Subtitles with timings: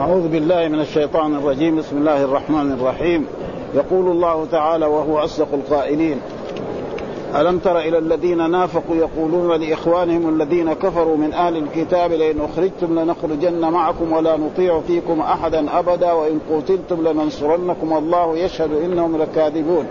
[0.00, 1.76] أعوذ بالله من الشيطان الرجيم.
[1.76, 3.26] بسم الله الرحمن الرحيم.
[3.74, 6.20] يقول الله تعالى وهو أصدق القائلين
[7.36, 13.60] ألم تر إلى الذين نافقوا يقولون لإخوانهم الذين كفروا من أهل الكتاب لئن أخرجتم لنخرجن
[13.60, 17.92] معكم ولا نطيع فيكم أحدا أبدا وإن قتلتم لننصرنكم.
[17.92, 19.86] والله يشهد إنهم لكاذبون.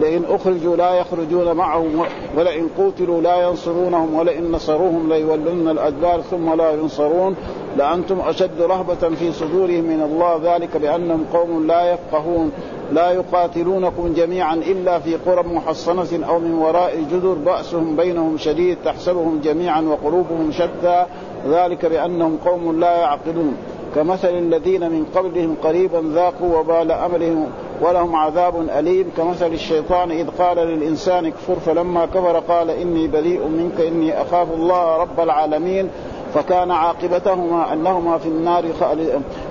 [0.00, 2.04] لئن أخرجوا لا يخرجون معهم
[2.36, 7.36] ولئن قتلوا لا ينصرونهم ولئن نصروهم ليولن الأدبار ثم لا ينصرون.
[7.76, 12.52] لأنتم أشد رهبة في صدورهم من الله ذلك بأنهم قوم لا يفقهون
[12.92, 19.40] لا يقاتلونكم جميعا إلا في قرى محصنة أو من وراء جدر بأسهم بينهم شديد تحسبهم
[19.44, 21.04] جميعا وقلوبهم شتى
[21.48, 23.56] ذلك بأنهم قوم لا يعقلون.
[23.94, 27.46] كمثل الذين من قبلهم قريبا ذاقوا وبال أمرهم
[27.80, 29.10] ولهم عذاب أليم.
[29.16, 34.96] كمثل الشيطان إذ قال للإنسان اكفر فلما كفر قال إني بريء منك إني أخاف الله
[34.96, 35.90] رب العالمين.
[36.34, 38.64] فكان عاقبتهما أنهما في النار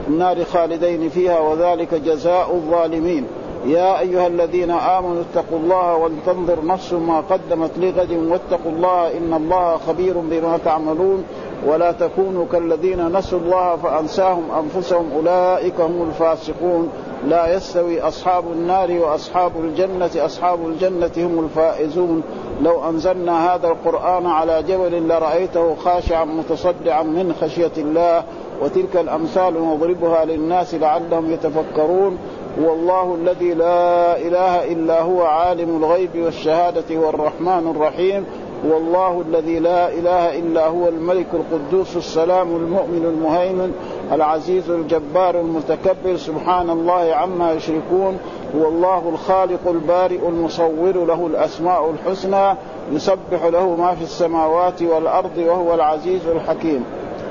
[0.08, 3.28] النار خالدين فيها وذلك جزاء الظالمين.
[3.66, 9.78] يا أيها الذين آمنوا اتقوا الله ولتنظر نفس ما قدمت لغد واتقوا الله إن الله
[9.78, 11.24] خبير بما تعملون.
[11.68, 15.12] ولا تكونوا كالذين نسوا الله فأنساهم أنفسهم.
[15.16, 16.90] أولئك هم الفاسقون.
[17.28, 20.10] لا يستوي أصحاب النار وأصحاب الجنة.
[20.16, 22.24] أصحاب الجنة هم الفائزون.
[22.62, 28.24] لو أنزلنا هذا القرآن على جبل لرأيته خاشعا متصدعا من خشية الله
[28.62, 32.18] وتلك الأمثال نضربها للناس لعلهم يتفكرون.
[32.60, 38.26] هو الله الذي لا إله إلا هو عالم الغيب والشهادة هو الرحمن الرحيم.
[38.66, 43.74] هو الله الذي لا إله إلا هو الملك القدوس السلام المؤمن المهيمن.
[44.12, 48.20] العزيز الجبار المتكبر سبحان الله عما يشركون
[48.56, 52.58] هو الله الخالق البارئ المصور له الأسماء الحسنى
[52.92, 56.84] يسبح له ما في السماوات والأرض وهو العزيز الحكيم.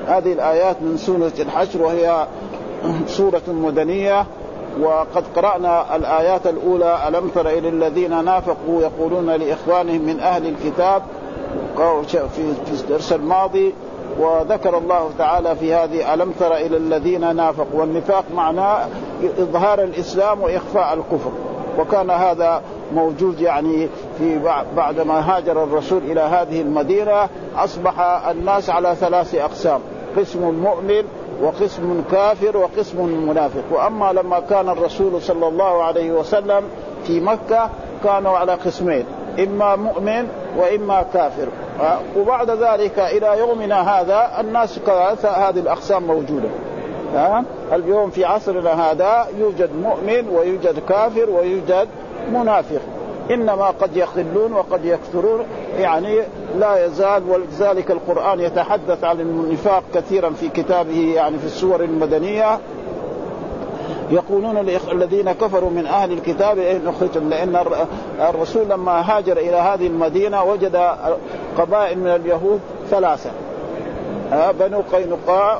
[0.07, 2.27] هذه الآيات من سورة الحشر وهي
[3.17, 4.25] سورة مدنية
[4.81, 11.01] وقد قرأنا الآيات الأولى ألم تر إلى الذين نافقوا يقولون لإخوانهم من أهل الكتاب
[12.35, 13.73] في الدرس الماضي
[14.21, 18.87] وذكر الله تعالى في هذه ألم تر إلى الذين نافقوا؟ والنفاق معناه
[19.39, 21.31] إظهار الإسلام وإخفاء الكفر.
[21.79, 22.61] وكان هذا
[22.93, 24.39] موجود يعني في
[24.75, 27.99] بعد ما هاجر الرسول إلى هذه المدينة أصبح
[28.29, 29.79] الناس على ثلاث أقسام
[30.17, 31.03] قسم مؤمن
[31.41, 33.63] وقسم كافر وقسم منافق.
[33.71, 36.63] وأما لما كان الرسول صلى الله عليه وسلم
[37.03, 37.69] في مكة
[38.03, 39.05] كانوا على قسمين
[39.39, 40.27] إما مؤمن
[40.57, 41.47] وإما كافر.
[42.17, 44.79] وبعد ذلك إلى يومنا هذا الناس
[45.23, 46.49] هذه الأقسام موجودة.
[47.15, 47.43] ها؟
[47.73, 51.87] اليوم في عصرنا هذا يوجد مؤمن ويوجد كافر ويوجد
[52.33, 52.81] منافق.
[53.31, 55.45] إنما قد يخلون وقد يكثرون.
[55.79, 56.19] يعني
[56.57, 62.59] لا يزال ولذلك القرآن يتحدث عن النفاق كثيرا في كتابه يعني في السور المدنية.
[64.11, 64.57] يقولون
[64.91, 67.63] الذين كفروا من أهل الكتاب ان اخرجتم لأن
[68.19, 70.75] الرسول لما هاجر إلى هذه المدينة وجد
[71.57, 73.29] قبائل من اليهود ثلاثة.
[74.59, 75.59] بنو قينقاع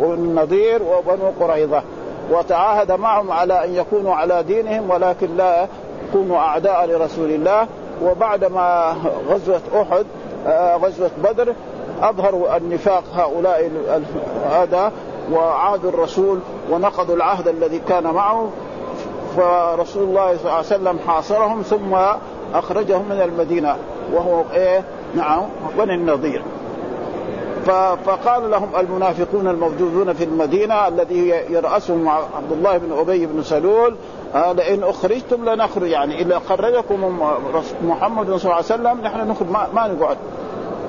[0.00, 1.82] والنضير وبنو قريظة.
[2.30, 5.66] وتعاهد معهم على أن يكونوا على دينهم ولكن لا
[6.08, 7.66] يكونوا أعداء لرسول الله.
[8.02, 8.94] وبعدما
[9.28, 10.06] غزوة أحد
[10.82, 11.54] غزوة بدر
[12.02, 13.70] أظهروا النفاق هؤلاء
[14.50, 14.92] هذا
[15.32, 16.38] وعادوا الرسول
[16.70, 18.50] ونقضوا العهد الذي كان معه
[19.36, 21.94] فرسول الله صلى الله عليه وسلم حاصرهم ثم
[22.54, 23.76] أخرجهم من المدينة
[24.12, 25.42] وهو إيه؟ نعم
[25.78, 26.42] بني النضير.
[28.04, 33.96] فقال لهم المنافقون الموجودون في المدينة الذي يرأسهم عبد الله بن أبي بن سلول
[34.34, 37.18] آه لئن أخرجتم لنخرج يعني إذا خرجكم
[37.84, 40.16] محمد صلى الله عليه وسلم نحن نخرج ما, ما نقعد.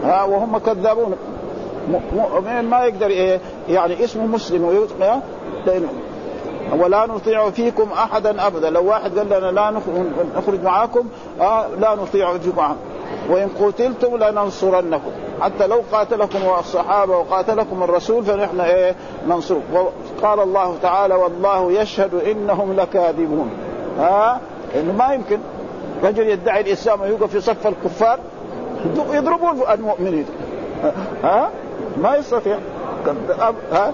[0.04, 1.16] ها وهم كذابون.
[2.14, 3.40] مؤمن ما يقدر إيه؟
[3.70, 4.88] يعني اسمه مسلم
[5.66, 5.90] لأنه
[6.80, 8.70] ولا نطيع فيكم أحدا أبدا.
[8.70, 9.72] لو واحد قال لنا لا
[10.38, 11.08] نخرج معاكم
[11.42, 12.76] آه لا نطيع فيكم
[13.30, 15.12] وإن قتلتم لننصرنكم.
[15.42, 18.96] حتى لو قاتلكم الصحابة وقاتلكم الرسول فنحن إيه؟
[19.28, 19.62] ننصركم
[20.24, 23.50] قال الله تعالى والله يشهد إنهم لكاذبون.
[23.98, 24.40] ها آه
[24.80, 25.40] إنه ما يمكن.
[26.04, 28.20] رجل يدعي الإسلام ويوقف في صف الكفار
[29.12, 30.26] يضربون المؤمنين.
[31.24, 31.50] ها
[31.98, 32.58] ما يستطيع.
[33.72, 33.94] ها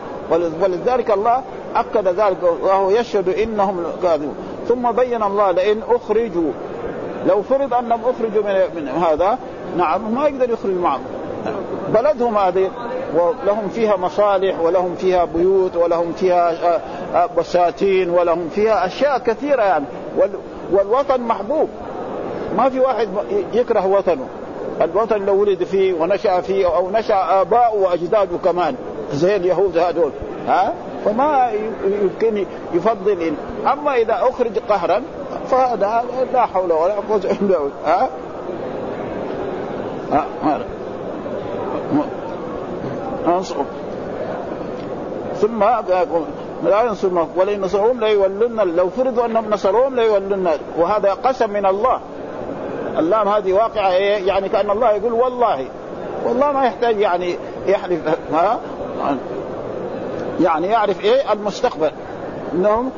[0.62, 1.42] ولذلك الله
[1.76, 4.36] أكد ذلك وهو يشهد إنهم كاذبون
[4.68, 6.52] ثم بين الله لئن أخرجوا.
[7.28, 8.44] لو فرض انهم أخرجوا
[8.76, 9.38] من, هذا
[9.78, 11.02] نعم ما يقدر يخرج معهم.
[11.94, 12.72] بلدهم هذه
[13.16, 16.52] ولهم فيها مصالح ولهم فيها بيوت ولهم فيها
[17.38, 19.86] بساتين ولهم فيها أشياء كثيرة يعني.
[20.72, 21.70] والوطن محبوب.
[22.58, 23.10] ما في واحد
[23.54, 24.28] يكره وطنه.
[24.82, 28.76] الوطن اللي ولد فيه ونشأ فيه أو نشأ آباؤه وأجداده كمان.
[29.12, 30.12] زي اليهود هذول.
[30.48, 30.74] ها؟
[31.06, 31.52] فما
[32.02, 33.36] يمكن يفضل إن.
[33.68, 35.02] أما إذا أخرج قهرا
[35.46, 36.04] فهذا
[36.34, 37.72] لا حول ولا قوة إلا بالله.
[37.86, 38.10] ها؟
[43.26, 43.42] ها
[45.34, 45.64] ثم
[46.64, 52.00] لا ينصرون ولئن نصروهم ليولن لو فرضوا أنهم نصروهم ليولن وهذا قسم من الله.
[52.98, 55.66] اللام هذه واقعة إيه؟ يعني كأن الله يقول والله.
[56.26, 57.36] والله ما يحتاج يعني
[57.66, 58.00] يحلف.
[58.34, 58.60] ها؟
[60.42, 61.92] يعني يعرف إيه المستقبل.
[62.54, 62.92] إنهم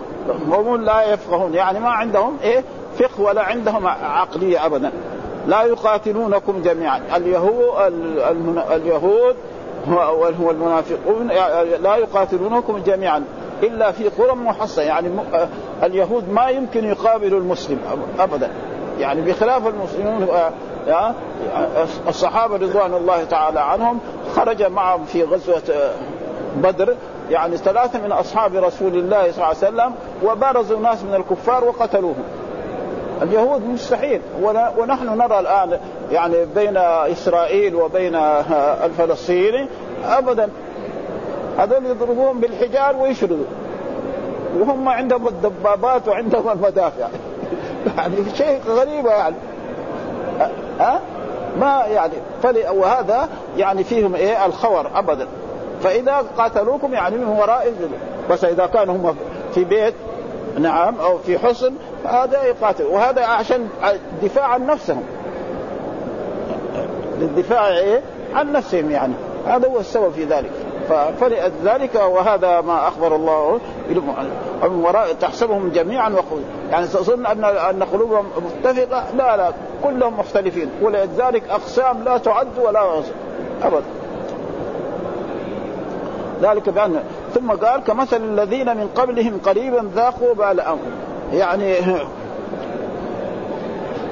[0.48, 1.54] هم لا يفقهون.
[1.54, 2.64] يعني ما عندهم إيه
[3.00, 4.92] فقه ولا عندهم عقلية ابدا.
[5.48, 7.02] لا يقاتلونكم جميعا.
[7.16, 7.94] اليهود
[8.72, 9.36] اليهود
[10.40, 11.28] والمنافقون
[11.82, 13.24] لا يقاتلونكم جميعا
[13.64, 14.86] إلا في قرى محصنة.
[14.86, 15.10] يعني
[15.84, 17.80] اليهود ما يمكن يقابلوا المسلم
[18.20, 18.52] ابدا.
[19.00, 20.28] يعني بخلاف المسلمون
[20.88, 21.14] آه،
[22.08, 24.00] الصحابة رضوان الله تعالى عنهم
[24.36, 25.92] خرج معهم في غزوة آه،
[26.56, 26.96] بدر.
[27.30, 29.94] يعني ثلاثة من أصحاب رسول الله صلى الله عليه وسلم
[30.24, 32.24] وبارزوا ناس من الكفار وقتلوهم.
[33.22, 34.22] اليهود مستحيل
[34.78, 35.80] ونحن نرى الآن
[36.12, 36.78] يعني بين
[37.12, 38.16] إسرائيل وبين
[38.86, 39.68] الفلسطيني
[40.06, 40.50] ابدا
[41.58, 43.46] هذول يضربوهم بالحجار ويشردوا.
[44.60, 47.08] وهم عندهم الدبابات وعندهم المدافع.
[47.98, 49.36] يعني شيء غريبة يعني.
[50.80, 51.00] ها
[51.60, 52.14] ما يعني.
[52.72, 55.28] وهذا يعني فيهم إيه؟ الخور ابدا.
[55.84, 57.74] فإذا قاتلوكم يعني من وراء
[58.30, 59.16] بس إذا كانوا هم
[59.54, 59.94] في بيت
[60.60, 61.74] نعم أو في حصن
[62.06, 62.84] هذا يقاتل.
[62.84, 65.04] وهذا عشان الدفاع عن نفسهم.
[67.20, 68.02] للدفاع إيه؟
[68.34, 69.14] عن نفسهم يعني.
[69.48, 70.52] هذا هو السبب في ذلك.
[71.20, 73.60] فلذلك وهذا ما أخبر الله
[74.64, 76.42] من وراء تحسبهم جميعا وقوي.
[76.72, 79.52] يعني تظن ان أن قلوبهم متفقة؟ لا لا
[79.84, 80.70] كلهم مختلفين.
[80.81, 83.12] ولذلك أقسام لا تعد ولا يعصى
[83.64, 83.99] ابدا.
[86.42, 87.04] ذلك بأن
[87.34, 90.64] ثم قال كمثل الذين من قبلهم قريبا ذاقوا بال
[91.34, 91.76] يعني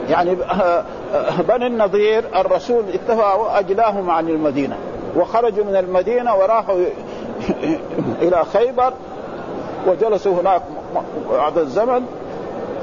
[0.09, 0.37] يعني
[1.49, 4.77] بني النضير الرسول اتفقوا أجلاهم عن المدينة
[5.15, 6.75] وخرجوا من المدينة وراحوا
[8.21, 8.93] إلى خيبر
[9.87, 10.61] وجلسوا هناك
[11.31, 12.05] بعد الزمن.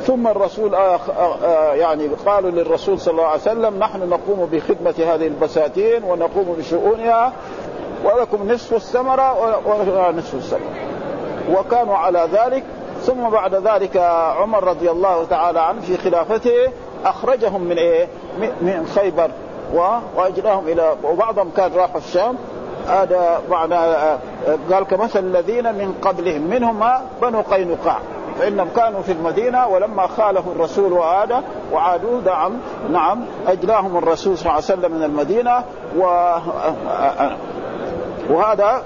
[0.06, 1.00] ثم الرسول آه
[1.44, 7.32] آه يعني قالوا للرسول صلى الله عليه وسلم نحن نقوم بخدمة هذه البساتين ونقوم بشؤونها.
[8.04, 10.70] ولكم نصف الثمرة ونصف الثمرة
[11.50, 12.64] وكانوا على ذلك.
[13.02, 13.96] ثم بعد ذلك
[14.40, 16.72] عمر رضي الله تعالى عنه في خلافته
[17.04, 18.08] أخرجهم من إيه؟
[18.38, 19.30] من خيبر
[20.16, 22.36] واجراهم إلى وبعضهم كان راحوا الشام.
[22.88, 23.76] هذا معنى
[24.72, 26.84] قال كمثل الذين من قبلهم منهم
[27.22, 27.98] بنو قينقاع.
[28.38, 31.42] فإنهم كانوا في المدينة ولما خالفوا الرسول وعاد
[31.72, 32.52] وعادوا نعم
[32.90, 35.64] نعم أجلاهم الرسول صلى الله عليه وسلم من المدينة
[35.98, 36.04] و
[38.30, 38.82] وهذا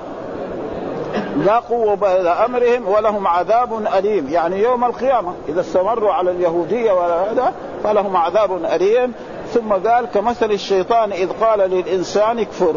[1.37, 4.29] لاقوا وبال أمرهم ولهم عذاب أليم.
[4.29, 7.53] يعني يوم القيامة إذا استمروا على اليهودية ولا هذا
[7.85, 9.13] فلهم عذاب أليم.
[9.55, 12.75] ثم قال كمثل الشيطان إذ قال للإنسان اكفر.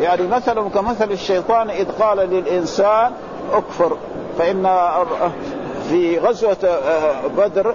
[0.00, 3.12] يعني مثل كمثل الشيطان إذ قال للإنسان
[3.52, 3.96] اكفر.
[4.38, 4.68] فإن
[5.88, 6.78] في غزوة
[7.36, 7.74] بدر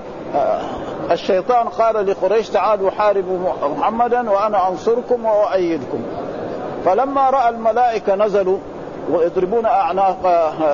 [1.12, 3.38] الشيطان قال لقريش تعالوا حاربوا
[3.78, 6.02] محمدا وأنا أنصركم وأؤيدكم.
[6.86, 8.58] فلما رأى الملائكة نزلوا
[9.12, 10.18] ويضربون أعناق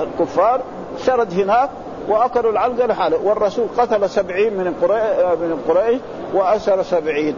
[0.02, 0.62] الكفار
[1.06, 1.70] شرد هناك
[2.08, 3.18] وأكلوا العلقه لحاله.
[3.24, 4.66] والرسول قتل سبعين من
[5.42, 6.00] من قريش
[6.34, 7.36] وأسر سبعين.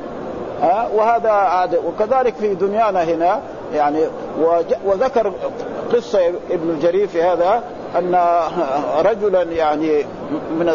[0.62, 1.80] ها وهذا عاد.
[1.86, 3.40] وكذلك في دنيانا هنا
[3.74, 4.00] يعني
[4.86, 5.34] وذكر
[5.94, 7.64] قصة ابن الجرير في هذا
[7.96, 8.20] أن
[9.06, 10.06] رجلا يعني
[10.60, 10.66] من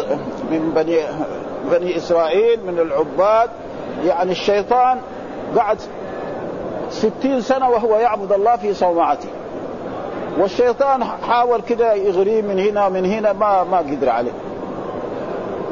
[0.51, 0.99] من بني
[1.71, 3.49] بني إسرائيل من العباد
[4.05, 4.99] يعني الشيطان
[5.57, 5.77] قعد
[6.89, 9.29] ستين سنة وهو يعبد الله في صومعته.
[10.37, 14.31] والشيطان حاول كده يغريه من هنا من هنا ما ما قدر عليه.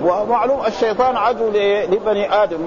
[0.04, 1.50] ومعلوم الشيطان عدو
[1.92, 2.60] لبني آدم.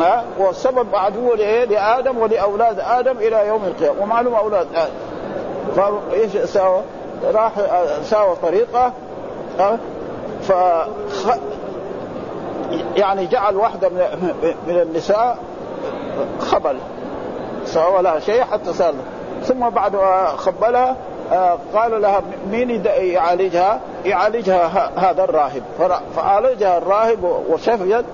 [0.00, 1.34] ها؟ والسبب عدو
[1.70, 4.02] لآدم ولأولاد آدم إلى يوم القيامة.
[4.02, 4.92] ومعلوم أولاد آدم.
[5.76, 6.82] فإيش ساوى؟
[7.34, 7.52] راح
[8.02, 8.92] ساوى طريقة.
[10.42, 10.52] ف
[12.96, 13.88] يعني جعل واحدة
[14.66, 15.38] من النساء
[16.40, 16.76] خبل.
[17.68, 18.94] سوى لها شيء حتى صار
[19.44, 19.96] ثم بعد
[20.36, 20.96] خبلها
[21.74, 25.62] قال لها مين يعالجها؟ يعالجها هذا الراهب.
[26.16, 28.04] فعالجها الراهب وشفيت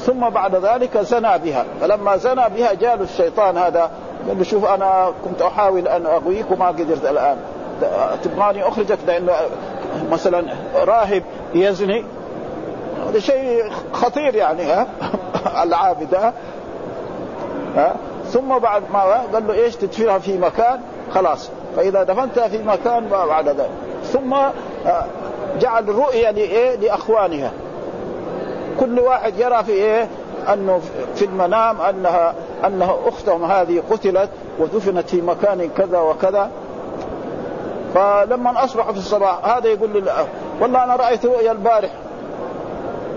[0.00, 1.64] ثم بعد ذلك زنى بها.
[1.80, 3.90] فلما زنى بها جاء الشيطان هذا
[4.28, 7.36] قال له شوف أنا كنت أحاول أن أغويك وما قدرت الآن.
[8.24, 9.32] تبغاني أخرجك لأنه
[10.10, 10.44] مثلا
[10.74, 11.22] راهب
[11.54, 12.04] يزني.
[13.08, 14.86] هذا شيء خطير يعني ها؟
[15.64, 16.32] العابد ها؟
[18.32, 19.02] ثم بعد ما
[19.32, 20.80] قال له إيش تدفنها في مكان؟
[21.14, 21.50] خلاص.
[21.76, 23.70] فإذا دفنتها في مكان بعد ذلك.
[24.04, 25.06] ثم آه،
[25.60, 27.52] جعل الرؤيا لإيه؟ لأخوانها.
[28.80, 30.08] كل واحد يرى في إيه؟
[30.52, 30.80] أنه
[31.14, 32.34] في المنام أنها
[32.66, 36.50] أنها أختهم هذه قتلت ودفنت في مكان كذا وكذا.
[37.94, 40.26] فلما أصبحوا في الصباح هذا يقول لي
[40.60, 41.90] والله أنا رأيت رؤيا البارح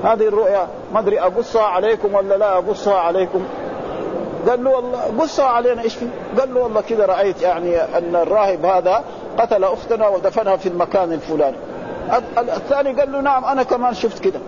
[0.03, 3.45] هذه الرؤيا ما أدري أقصها عليكم ولا لا أقصها عليكم.
[4.49, 6.07] قال له والله قصها علينا إيش في؟
[6.39, 9.03] قال له والله كذا رأيت يعني أن الراهب هذا
[9.37, 11.57] قتل أختنا ودفنها في المكان الفلاني.
[12.37, 14.39] الثاني قال له نعم أنا كمان شفت كذا.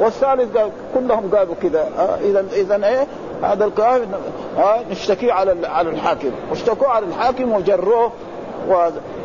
[0.00, 1.88] والثالث قال كلهم قالوا كذا
[2.24, 3.06] إذا إذا إيه
[3.42, 4.14] هذا الكاهن
[4.58, 8.12] آه نشتكيه على على الحاكم واشتكوا على الحاكم وجروه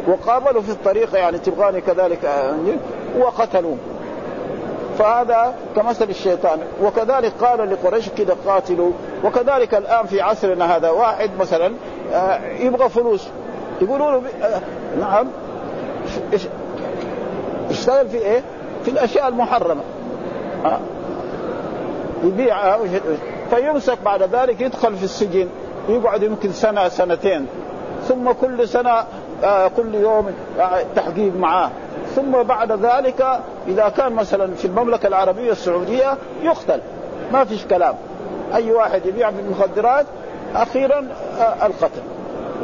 [0.08, 2.56] وقابلوا في الطريق يعني تبغاني كذلك آه،
[3.20, 3.78] وقتلوه
[5.00, 6.60] فهذا كمثل الشيطان.
[6.84, 8.92] وكذلك قال لقريش كده قاتلوا.
[9.24, 11.74] وكذلك الآن في عصرنا هذا واحد مثلا
[12.14, 13.28] آه، يبغى فلوس.
[13.82, 14.62] يقولوا له آه،
[15.00, 15.28] نعم.
[17.70, 18.44] اشتغل في إيه؟
[18.84, 19.82] في الأشياء المحرمة.
[20.66, 20.80] آه.
[22.24, 22.80] يبيعها
[23.50, 25.48] فيمسك بعد ذلك يدخل في السجن.
[25.90, 27.48] يقعد يمكن سنة سنتين.
[28.08, 29.04] ثم كل سنة
[29.78, 30.32] كل يوم
[30.96, 31.72] تحقيق معاه.
[32.16, 36.80] ثم بعد ذلك إذا كان مثلا في المملكة العربية السعودية يقتل.
[37.34, 37.96] ما فيش كلام.
[38.56, 40.06] أي واحد يبيع في المخدرات
[40.56, 41.08] أخيرا
[41.40, 42.02] آه، القتل.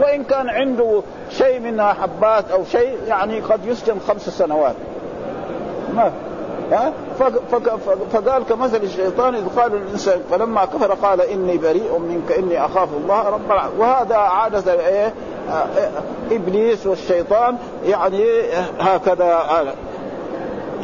[0.01, 4.75] وإن كان عنده شيء منها حبات أو شيء يعني قد يسجن خمس سنوات.
[5.95, 6.11] ما
[6.71, 6.93] ها؟
[8.13, 13.29] فقال كمثل الشيطان إذ قال الإنسان فلما كفر قال إني بريء منك إني أخاف الله
[13.29, 15.13] رب العالمين وهذا عادة إيه؟
[16.31, 18.25] إبليس والشيطان يعني
[18.79, 19.39] هكذا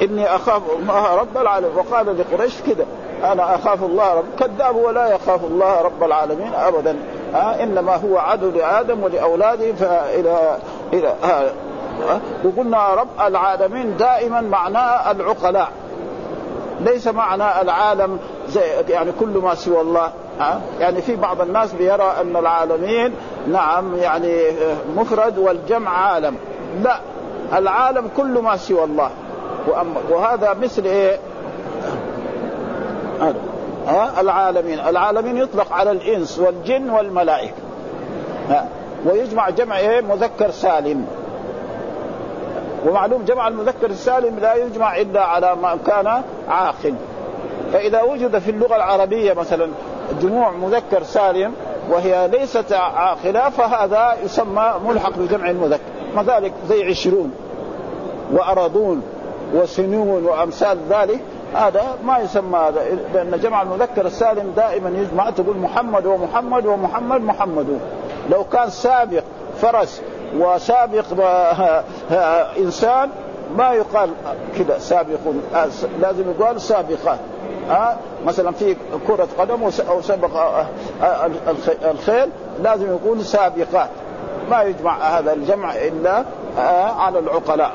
[0.01, 1.71] إني أخاف الله رب العالمين.
[1.77, 2.85] وقال لقريش كده
[3.23, 6.95] أنا أخاف الله رب كذاب ولا يخاف الله رب العالمين ابدا.
[7.33, 10.57] ها إنما هو عدو لآدم ولأولاده فإلى
[10.93, 11.51] إلى ها
[12.43, 15.71] وقلنا رب العالمين دائما معناه العقلاء.
[16.79, 20.11] ليس معنى العالم زي يعني كل ما سوى الله.
[20.39, 23.13] ها يعني في بعض الناس بيرى أن العالمين
[23.47, 24.43] نعم يعني
[24.95, 26.35] مفرد والجمع عالم.
[26.83, 26.99] لا
[27.53, 29.09] العالم كل ما سوى الله.
[30.09, 31.19] وهذا مثل إيه؟
[33.87, 34.79] ها العالمين.
[34.79, 37.53] العالمين يطلق على الإنس والجن والملائكة.
[38.49, 38.67] ها
[39.05, 41.05] ويجمع جمع إيه؟ مذكر سالم.
[42.87, 46.95] ومعلوم جمع المذكر السالم لا يجمع إلا على ما كان عاقل.
[47.73, 49.69] فإذا وجد في اللغة العربية مثلا
[50.21, 51.53] جموع مذكر سالم
[51.89, 55.81] وهي ليست عاقلة فهذا يسمى ملحق بجمع المذكر.
[56.15, 57.31] كذلك زي عشرون
[58.31, 59.01] وأرضون
[59.53, 61.19] وسنون وأمثال ذلك
[61.53, 62.81] هذا ما يسمى هذا
[63.13, 67.79] لأن جمع المذكر السالم دائما يجمع تقول محمد ومحمد ومحمد محمد.
[68.29, 69.23] لو كان سابق
[69.61, 70.01] فرس
[70.37, 71.05] وسابق
[72.57, 73.09] إنسان
[73.57, 74.09] ما يقال
[74.57, 75.19] كذا سابق
[76.01, 77.19] لازم يقال سابقات
[77.69, 78.75] ها مثلا في
[79.07, 80.65] كرة قدم أو سبق آه،
[81.03, 81.29] آه،
[81.91, 82.29] الخيل
[82.63, 83.89] لازم يكون سابقات
[84.49, 85.75] ما يجمع هذا الجمع
[86.57, 87.71] آه، على العقلاء.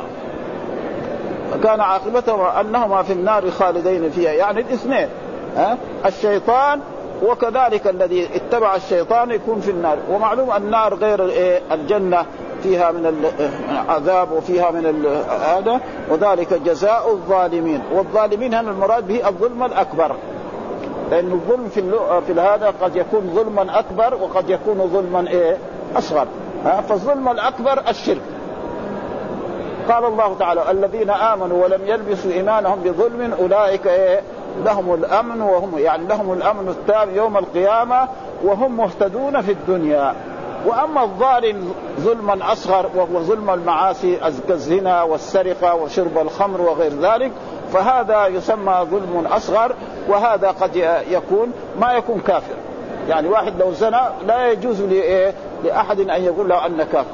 [1.63, 4.33] كان عاقبتهما أنهما في النار خالدين فيها.
[4.33, 5.09] يعني الاثنين
[5.57, 6.81] ها؟ الشيطان
[7.23, 9.99] وكذلك الذي اتبع الشيطان يكون في النار.
[10.11, 11.19] ومعلوم النار غير
[11.73, 12.25] الجنة
[12.63, 13.33] فيها من
[13.71, 15.07] العذاب وفيها من
[15.43, 17.83] هذا وذلك جزاء الظالمين.
[17.93, 20.17] والظالمين هنا المراد به الظلم الأكبر.
[21.11, 21.83] لأن الظلم في
[22.27, 25.57] في هذا قد يكون ظلما أكبر وقد يكون ظلما إيه
[25.97, 26.27] أصغر.
[26.89, 28.21] فالظلم الأكبر الشرك.
[29.89, 34.21] قال الله تعالى الذين آمنوا ولم يلبسوا إيمانهم بظلم أولئك إيه
[34.65, 38.09] لهم الأمن وهم يعني لهم الأمن التام يوم القيامة
[38.45, 40.15] وهم مهتدون في الدنيا.
[40.67, 47.33] وأما الظالم ظلما اصغر وهو ظلم المعاصي كالزنا والسرقة وشرب الخمر وغير ذلك
[47.73, 49.75] فهذا يسمى ظلم أصغر
[50.09, 50.77] وهذا قد
[51.11, 52.55] يكون ما يكون كافر.
[53.09, 57.11] يعني واحد لو زنى لا يجوز لإيه لأحد أن يقول له أنك كافر.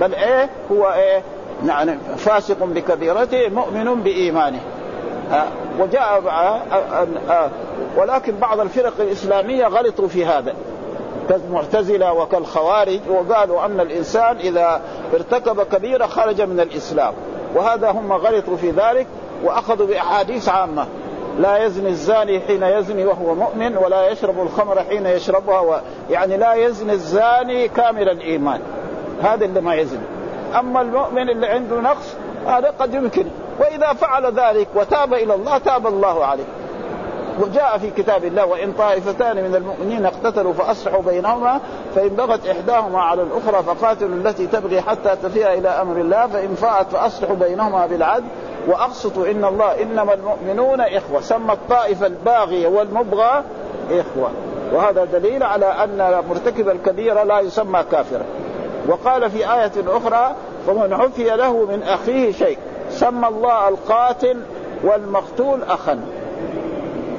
[0.00, 1.22] بل إيه هو إيه
[1.66, 4.60] يعني فاسق بكبيرته مؤمن بإيمانه.
[5.80, 6.22] وجاء
[7.96, 10.54] ولكن بعض الفرق الإسلامية غلطوا في هذا.
[11.28, 14.80] كالمعتزلة وكالخوارج وقالوا أن الإنسان إذا
[15.14, 17.14] ارتكب كبيرة خرج من الإسلام.
[17.54, 19.06] وهذا هم غلطوا في ذلك
[19.44, 20.86] وأخذوا بأحاديث عامة.
[21.38, 25.76] لا يزني الزاني حين يزني وهو مؤمن ولا يشرب الخمر حين يشربها و...
[26.10, 28.60] يعني لا يزني الزاني كامل الإيمان.
[29.22, 30.13] هذا اللي ما يزني.
[30.58, 32.14] أما المؤمن اللي عنده نقص
[32.46, 33.26] هذا قد يمكن.
[33.60, 36.44] وإذا فعل ذلك وتاب إلى الله تاب الله عليه.
[37.40, 41.60] وجاء في كتاب الله وإن طائفتان من المؤمنين اقتتلوا فأصلحوا بينهما
[41.94, 46.90] فإن بغت إحداهما على الأخرى فقاتلوا التي تبغي حتى تفيء إلى أمر الله فإن فاءت
[46.90, 48.24] فأصلحوا بينهما بالعدل.
[48.66, 51.20] واقسطوا إن الله إنما المؤمنون إخوة.
[51.20, 53.42] سمى الطائفه الباغيه والمبغى
[53.90, 54.30] إخوة.
[54.72, 58.24] وهذا دليل على أن مرتكب الكبيره لا يسمى كافرا.
[58.88, 60.34] وقال في آية أخرى
[60.66, 62.58] فمن عفي له من أخيه شيء
[62.90, 64.40] سمى الله القاتل
[64.84, 66.00] والمقتول أخا.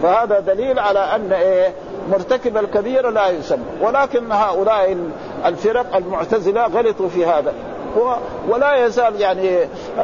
[0.03, 1.73] فهذا دليل على أن إيه
[2.11, 3.63] مرتكب الكبيرة لا يسمى.
[3.81, 4.97] ولكن هؤلاء
[5.45, 7.53] الفرق المعتزلة غلطوا في هذا.
[8.49, 9.59] ولا يزال يعني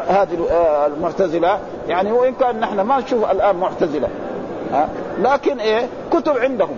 [0.07, 0.47] هذه
[0.87, 4.09] المعتزلة يعني وإن كان نحن ما نشوف الآن معتزلة.
[5.19, 6.77] لكن إيه كتب عندهم.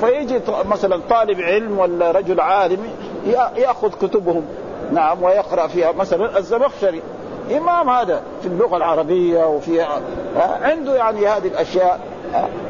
[0.00, 2.88] فيجي مثلا طالب علم ولا رجل عالم
[3.56, 4.44] يأخذ كتبهم
[4.92, 5.92] نعم ويقرأ فيها.
[5.92, 7.02] مثلا الزمخشري
[7.56, 9.86] إمام هذا في اللغة العربية وفي
[10.62, 12.00] عنده يعني هذه الأشياء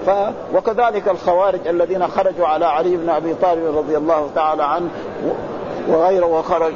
[0.07, 0.11] ف
[0.55, 4.89] وكذلك الخوارج الذين خرجوا على علي بن أبي طالب رضي الله تعالى عنه
[5.89, 6.73] وغيره وخرج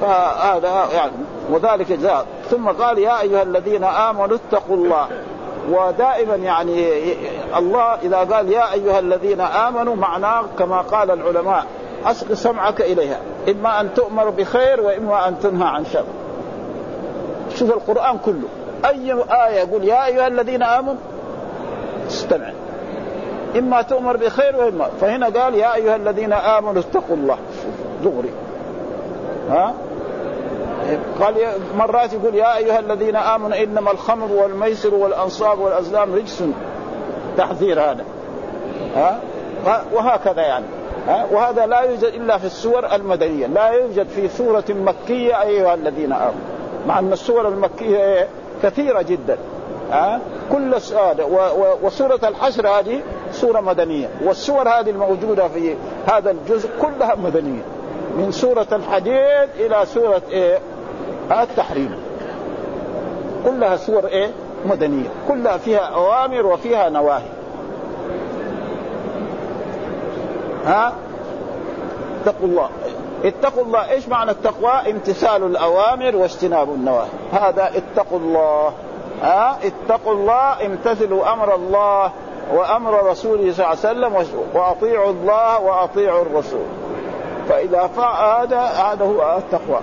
[0.00, 1.12] فهذا يعني
[1.50, 2.26] وذلك جاء.
[2.50, 5.06] ثم قال يا أيها الذين آمنوا اتقوا الله.
[5.70, 6.92] ودائما يعني
[7.56, 11.66] الله إذا قال يا أيها الذين آمنوا معناه كما قال العلماء
[12.06, 13.18] اصغ سمعك إليها.
[13.48, 16.04] إما أن تؤمر بخير وإما أن تنهى عن شر.
[17.56, 18.48] شوف القرآن كله.
[18.84, 20.94] أي آية يقول يا أيها الذين آمنوا
[22.08, 22.50] استمع.
[23.58, 27.38] إما تؤمر بخير وإما فهنا قال يا أيها الذين آمنوا اتقوا الله.
[28.04, 28.30] دغري.
[29.50, 29.74] ها؟
[31.20, 31.34] قال
[31.76, 36.44] مرات يقول يا أيها الذين آمنوا إنما الخمر والميسر والأنصاب والأزلام رجس.
[37.36, 38.04] تحذير هذا.
[38.96, 39.20] ها؟
[39.92, 40.64] وهكذا يعني.
[41.08, 43.46] ها؟ وهذا لا يوجد إلا في السور المدنية.
[43.46, 46.32] لا يوجد في سورة مكية أيها الذين آمنوا.
[46.86, 48.28] مع أن السور المكية
[48.62, 49.38] كثيرة جدا
[49.90, 50.20] ها؟
[50.52, 51.24] كل هذا
[51.82, 53.00] وسورة الحشر هذه
[53.32, 54.08] سورة مدنية.
[54.24, 55.74] والسور هذه الموجودة في
[56.06, 57.62] هذا الجزء كلها مدنية.
[58.16, 60.58] من سورة الحديد إلى سورة إيه؟
[61.30, 61.96] التحريم.
[63.44, 64.30] كلها سور إيه؟
[64.66, 65.08] مدنية.
[65.28, 67.41] كلها فيها أوامر وفيها نواهي.
[70.66, 70.92] ها؟
[72.22, 72.68] اتقوا الله.
[73.24, 73.90] اتقوا الله.
[73.90, 77.08] إيش معنى التقوى؟ امتثال الأوامر واجتناب النواهي.
[77.32, 78.72] هذا اتقوا الله.
[79.22, 82.10] ها؟ اتقوا الله امتثلوا أمر الله
[82.54, 86.66] وأمر رسوله صلى الله عليه وسلم وأطيعوا الله وأطيعوا الرسول.
[87.48, 89.80] فإذا فعل هذا هذا هو التقوى.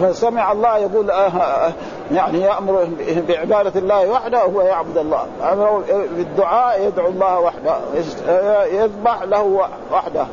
[0.00, 1.72] فسمع الله يقول آه آه
[2.12, 2.88] يعني يأمر
[3.28, 5.26] بعبادة الله وحده هو يعبد الله.
[5.52, 5.82] أمر
[6.16, 7.76] بالدعاء يدعو الله وحده
[8.72, 10.26] يذبح له وحده.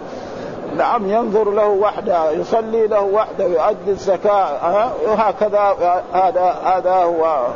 [0.77, 5.75] نعم ينظر له وحده يصلي له وحده يؤدي الزكاة وهكذا
[6.13, 7.47] هذا هذا هو.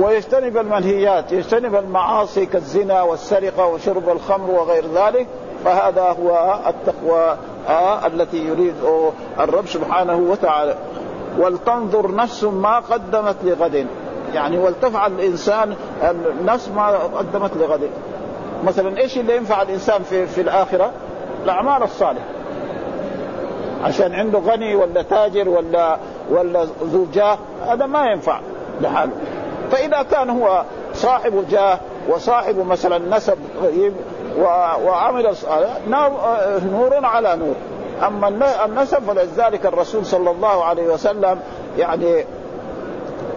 [0.00, 5.26] ويجتنب المنهيات يجتنب المعاصي كالزنا والسرقة وشرب الخمر وغير ذلك.
[5.64, 7.36] فهذا هو التقوى
[8.06, 8.74] التي يريد
[9.40, 10.74] الرب سبحانه وتعالى.
[11.38, 13.86] ولتنظر نفس ما قدمت لغد.
[14.34, 15.74] يعني ولتفعل الإنسان
[16.40, 17.90] النفس ما قدمت لغد.
[18.64, 20.90] مثلا إيش اللي ينفع الإنسان في في الآخرة؟
[21.44, 22.24] الأعمال الصالحة.
[23.84, 25.98] عشان عنده غني ولا تاجر ولا
[26.30, 28.40] ولا ذو جاه هذا ما ينفع
[28.80, 29.12] لحاله.
[29.70, 33.92] فإذا كان هو صاحب جاه وصاحب مثلا نسب طيب
[34.38, 35.34] وعمل
[36.72, 37.54] نور على نور.
[38.02, 38.28] أما
[38.64, 41.40] النسب فلذلك الرسول صلى الله عليه وسلم
[41.78, 42.24] يعني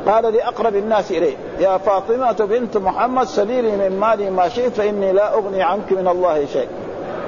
[0.08, 5.34] قال لأقرب الناس إليه يا فاطمة بنت محمد سليني من مالي ما شئت فإني لا
[5.34, 6.68] أغني عنك من الله شيء.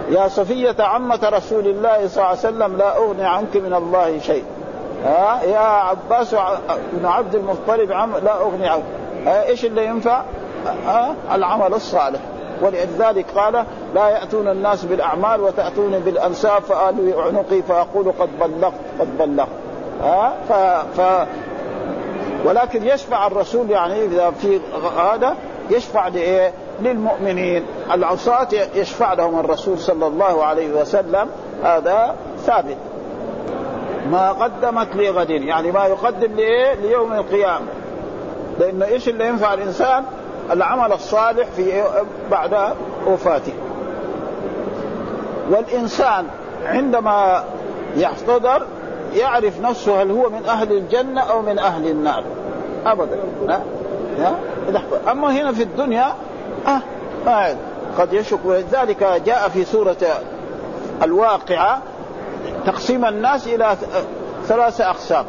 [0.10, 4.44] يا صفية عمة رسول الله صلى الله عليه وسلم لا أغني عنك من الله شيء.
[5.06, 6.36] ها؟ يا عباس
[6.94, 8.84] بن عبد المطلب عم لا أغني عنك.
[9.28, 10.22] إيش اللي ينفع؟
[10.86, 12.20] ها؟ العمل الصالح.
[12.62, 19.48] ولذلك قال لا يأتون الناس بالأعمال وتأتون بالأنساب فآلوا عنقي فأقول قد بلغت قد بلغت.
[20.02, 20.54] ها؟ ف,
[21.00, 21.28] ف
[22.46, 24.60] ولكن يشفع الرسول يعني إذا في
[24.98, 25.36] هذا
[25.70, 27.66] يشفع لإيه؟ للمؤمنين.
[27.92, 31.30] العصاة يشفع لهم الرسول صلى الله عليه وسلم.
[31.64, 32.78] هذا ثابت.
[34.12, 37.68] ما قدمت لغد يعني ما يقدم لإيه؟ ليوم القيامة.
[38.60, 40.04] لأنه إيش اللي ينفع الإنسان؟
[40.52, 41.84] العمل الصالح في
[42.32, 42.74] بعد
[43.08, 43.54] وفاته.
[45.50, 46.26] والإنسان
[46.66, 47.44] عندما
[47.96, 48.66] يحتضر
[49.14, 52.24] يعرف نفسه هل هو من أهل الجنة أو من أهل النار.
[52.86, 53.20] أبدا؟
[55.12, 56.14] أما هنا في الدنيا
[56.68, 56.80] أه
[57.26, 57.56] ما
[57.98, 58.40] قد يشك.
[58.46, 59.98] ولذلك جاء في سورة
[61.04, 61.82] الواقعة
[62.66, 63.76] تقسيم الناس إلى
[64.46, 65.26] ثلاثة أقسام.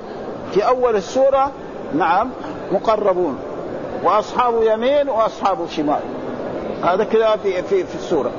[0.53, 1.51] في أول السورة
[1.95, 2.31] نعم
[2.73, 3.39] مقربون.
[4.03, 6.01] وأصحاب يمين وأصحاب شمال.
[6.85, 8.31] هذا كذا في في في السورة.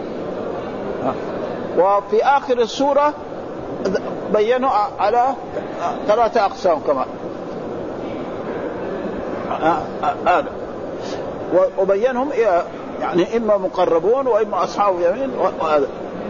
[1.78, 3.14] وفي آخر السورة
[4.34, 5.26] بينوا على
[6.08, 7.06] ثلاثة أقسام كمان.
[10.26, 10.52] هذا.
[11.78, 12.30] وبينهم
[13.02, 15.32] يعني إما مقربون وإما أصحاب يمين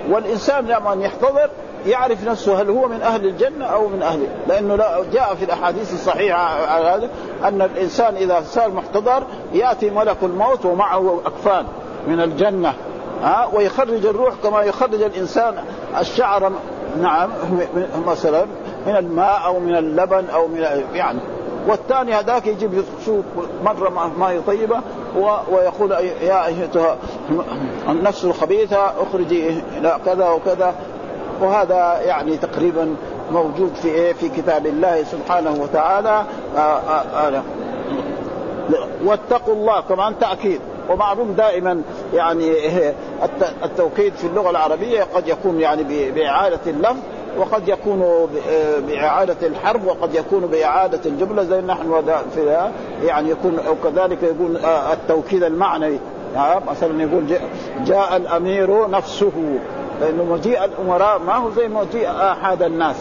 [0.10, 1.50] والإنسان لما يحتضر
[1.86, 4.76] يعرف نفسه هل هو من أهل الجنة أو من أهل لأنه
[5.14, 6.38] جاء في الأحاديث الصحيحة
[6.72, 7.10] على
[7.44, 11.66] أن الإنسان إذا صار محتضر يأتي ملك الموت ومعه أكفان
[12.08, 12.74] من الجنة
[13.24, 15.56] ها ويخرج الروح كما يخرج الإنسان
[16.00, 16.52] الشعر
[17.02, 17.30] نعم
[18.08, 18.46] مثلا
[18.88, 21.20] من الماء أو من اللبن أو من يعني
[21.68, 23.26] والثاني هذاك يجيب يشوف
[23.64, 24.82] مرة ماء طيبه
[25.52, 25.92] ويقول
[26.22, 26.98] يا أيتها
[27.90, 30.76] النفس الخبيثة أخرجي إلى كذا وكذا
[31.44, 32.96] وهذا يعني تقريبا
[33.32, 36.24] موجود في إيه؟ في كتاب الله سبحانه وتعالى.
[36.58, 37.44] آآ آه، آآ آه، آه،
[39.06, 40.60] واتقوا الله كمان تأكيد.
[40.90, 41.82] ومعلوم دائما
[42.14, 42.54] يعني
[43.64, 47.00] التوكيد في اللغة العربية قد يكون يعني بإعادة اللفظ
[47.38, 48.30] وقد يكون
[48.88, 52.04] بإعادة الحرب وقد يكون بإعادة الجملة زي نحن
[52.36, 52.70] في
[53.04, 54.58] يعني يكون أو كذلك يقول
[54.94, 56.00] التوكيد المعنوي.
[56.68, 57.24] مثلا يقول
[57.86, 59.32] جاء الأمير نفسه.
[60.02, 62.96] لأنه مجيء الأمراء ما هو زي مجيء أحد الناس.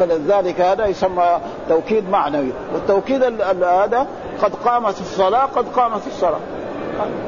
[0.00, 2.52] فلذلك هذا يسمى توكيد معنوي.
[2.74, 3.22] والتوكيد
[3.62, 4.06] هذا
[4.42, 6.40] قد قامت الصلاة قد قامت الصلاة.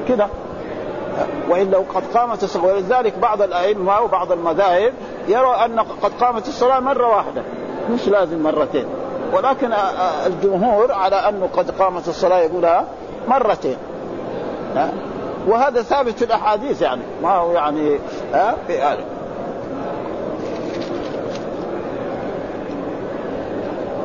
[0.09, 0.29] كده.
[1.49, 4.93] والا قد قامت الصلاة ولذلك بعض الأئمة وبعض المذاهب
[5.29, 7.43] يرى أن قد قامت الصلاة مرة واحدة
[7.91, 8.87] مش لازم مرتين.
[9.33, 9.73] ولكن
[10.27, 12.85] الجمهور على انه قد قامت الصلاة يقولها
[13.29, 13.77] مرتين.
[15.49, 17.03] وهذا ثابت في الأحاديث يعني.
[17.23, 17.99] ما هو يعني
[18.33, 18.97] ها؟ في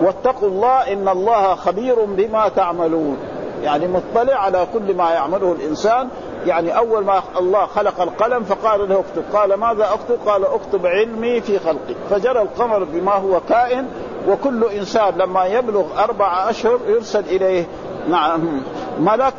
[0.02, 3.18] واتقوا الله إن الله خبير بما تعملون.
[3.64, 6.10] يعني مطلع على كل ما يعمله الإنسان.
[6.46, 9.24] يعني أول ما الله خلق القلم فقال له اكتب.
[9.34, 11.96] قال ماذا أكتب؟ قال اكتب علمي في خلقي.
[12.10, 13.88] فجرى القمر بما هو كائن
[14.28, 17.66] وكل إنسان لما يبلغ أربع أشهر يرسل إليه.
[18.10, 18.62] نعم.
[19.00, 19.34] ملك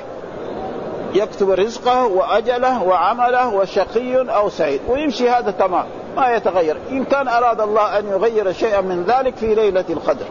[1.14, 5.84] يكتب رزقه وأجله وعمله وشقي أو سعيد ويمشي هذا تمام
[6.16, 6.76] ما يتغير.
[6.90, 10.24] إن كان أراد الله أن يغير شيئا من ذلك في ليلة القدر.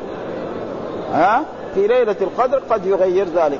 [1.13, 1.41] ها؟
[1.75, 3.59] في ليلة القدر قد يغير ذلك.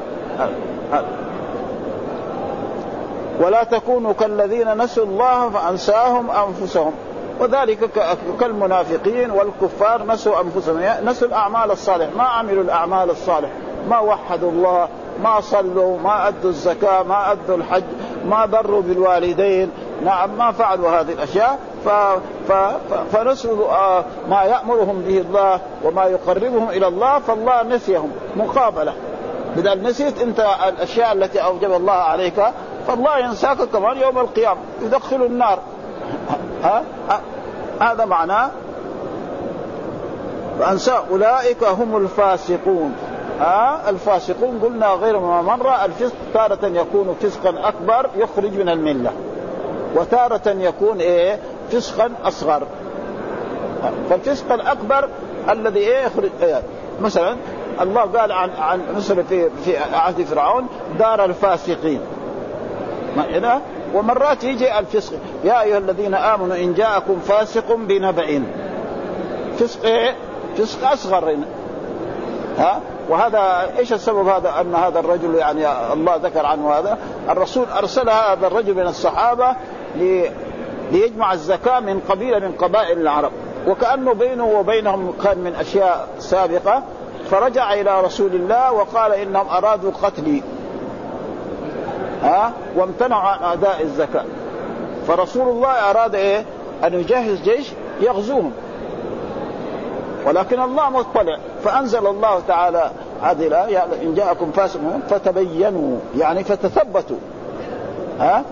[3.39, 6.93] ولا تكونوا كالذين نسوا الله فأنساهم أنفسهم.
[7.39, 7.89] وذلك
[8.39, 10.81] كالمنافقين والكفار نسوا أنفسهم.
[11.05, 12.09] نسوا الأعمال الصالحة.
[12.17, 13.53] ما عملوا الأعمال الصالحة.
[13.89, 14.87] ما وحدوا الله.
[15.23, 17.83] ما صلوا ما أدوا الزكاة ما أدوا الحج
[18.25, 19.71] ما بروا بالوالدين.
[20.03, 21.59] نعم ما فعلوا هذه الأشياء.
[21.85, 21.89] ف...
[22.51, 22.53] ف...
[23.11, 28.93] فنسوا آه، ما يأمرهم به الله وما يقربهم إلى الله فالله نسيهم مقابلة.
[29.55, 32.43] بدل نسيت أنت الأشياء التي أوجب الله عليك
[32.87, 35.59] فالله ينساك كمان يوم القيامة يدخل النار.
[36.63, 36.83] ها؟
[37.81, 38.49] هذا معناه
[40.59, 42.95] فأنسى أولئك هم الفاسقون.
[43.41, 49.11] ها الفاسقون قلنا غير ما مر الفسق تارة يكون فسقا أكبر يخرج من الملة.
[49.95, 51.39] وتارة يكون إيه؟
[51.71, 52.63] فسقا أصغر.
[54.09, 55.09] فالفسق الأكبر
[55.49, 56.61] الذي إيه؟ يخرج إيه
[57.01, 57.37] مثلا
[57.81, 60.67] الله قال عن عن مصر في في عهد فرعون
[60.99, 62.01] دار الفاسقين.
[63.17, 63.61] ما
[63.93, 68.43] ومرات يجي الفسق يا أيها الذين آمنوا إن جاءكم فاسق بنبأ.
[69.57, 70.15] فسق إيه؟
[70.57, 71.31] فسق أصغر.
[71.31, 71.45] هنا
[72.57, 76.97] ها؟ وهذا إيش السبب هذا؟ أن هذا الرجل يعني الله ذكر عنه هذا.
[77.29, 79.55] الرسول أرسل هذا الرجل من الصحابة
[79.95, 80.31] لي
[80.91, 83.31] ليجمع الزكاة من قبيلة من قبائل العرب.
[83.67, 86.83] وكأنه بينه وبينهم كان من أشياء سابقة.
[87.31, 90.43] فرجع إلى رسول الله وقال إنهم أرادوا قتلي.
[92.23, 94.25] ها؟ وامتنعوا عن أداء الزكاة.
[95.07, 96.45] فرسول الله أراد إيه؟
[96.83, 98.51] أن يجهز جيش يغزوهم.
[100.25, 101.37] ولكن الله مطلع.
[101.63, 107.17] فأنزل الله تعالى هذه الآية إن جاءكم فاسق فتبينوا يعني فتثبتوا.
[108.19, 108.43] ها؟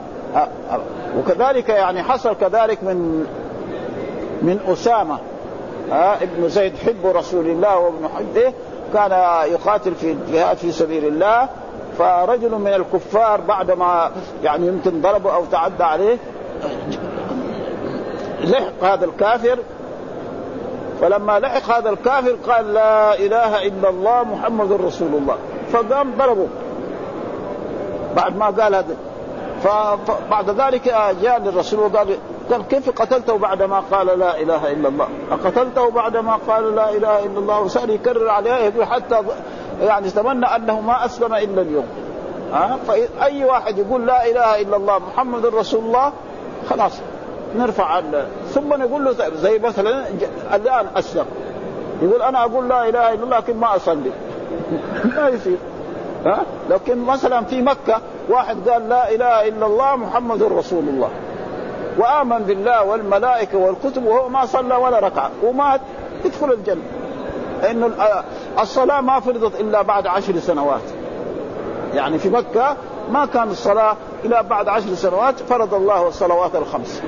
[1.17, 3.26] وكذلك يعني حصل كذلك من
[4.41, 5.17] من أسامة.
[5.91, 8.54] ها؟ ابن زيد حب رسول الله وابن حبه
[8.93, 9.12] كان
[9.52, 11.50] يقاتل في الجهاد في سبيل الله
[11.98, 14.12] فرجل من الكفار بعدما
[14.43, 16.17] يعني يمكن ضربه أو تعدى عليه
[18.43, 19.60] لحق هذا الكافر
[21.02, 25.38] فلما لحق هذا الكافر قال لا إله إلا الله محمد رسول الله.
[25.72, 26.48] فقام ضربه.
[28.16, 28.96] بعد ما قال هذا.
[29.64, 30.84] فبعد ذلك
[31.22, 32.18] جاء للرسول وقال
[32.52, 37.40] قال كيف قتلته بعدما قال لا إله إلا الله؟ أقتلته بعدما قال لا إله إلا
[37.40, 39.22] الله؟ وسأل يكرر عليه يقول حتى
[39.82, 41.86] يعني تمنى أنه ما أسلم إلا اليوم.
[42.54, 46.12] ها؟ فاي واحد يقول لا إله إلا الله محمد رسول الله
[46.70, 46.92] خلاص
[47.56, 48.00] نرفع
[48.54, 50.06] ثم نقول له زي مثلا
[50.54, 51.26] الآن أسلم.
[52.02, 54.12] يقول أنا أقول لا إله إلا الله لكن ما أصلي.
[55.16, 55.58] ما يصير.
[56.26, 61.10] ها؟ لكن مثلا في مكة واحد قال لا إله إلا الله محمد رسول الله.
[61.98, 65.82] وآمن بالله والملائكة والكتب وهو ما صلى ولا ركعه ومات
[66.26, 66.82] يدخل الجنة.
[67.62, 67.92] لأن
[68.60, 70.82] الصلاة ما فرضت إلا بعد عشر سنوات.
[71.94, 72.76] يعني في مكة
[73.12, 77.02] ما كان الصلاة إلا بعد عشر سنوات فرض الله الصلوات الخمس.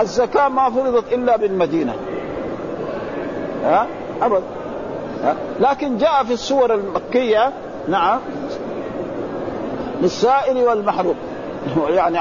[0.00, 1.94] الزكاة ما فرضت إلا بالمدينة.
[3.64, 3.86] ها؟
[4.22, 4.42] أبدا
[5.60, 7.52] لكن جاء في السور المكية
[7.88, 8.20] نعم
[10.02, 11.14] للسائل والمحروم.
[11.88, 12.18] يعني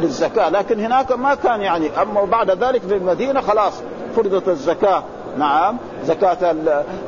[0.00, 0.48] للزكاة.
[0.48, 3.82] لكن هناك ما كان يعني أما بعد ذلك في المدينة خلاص
[4.16, 5.02] فرضت الزكاة.
[5.38, 6.54] نعم زكاة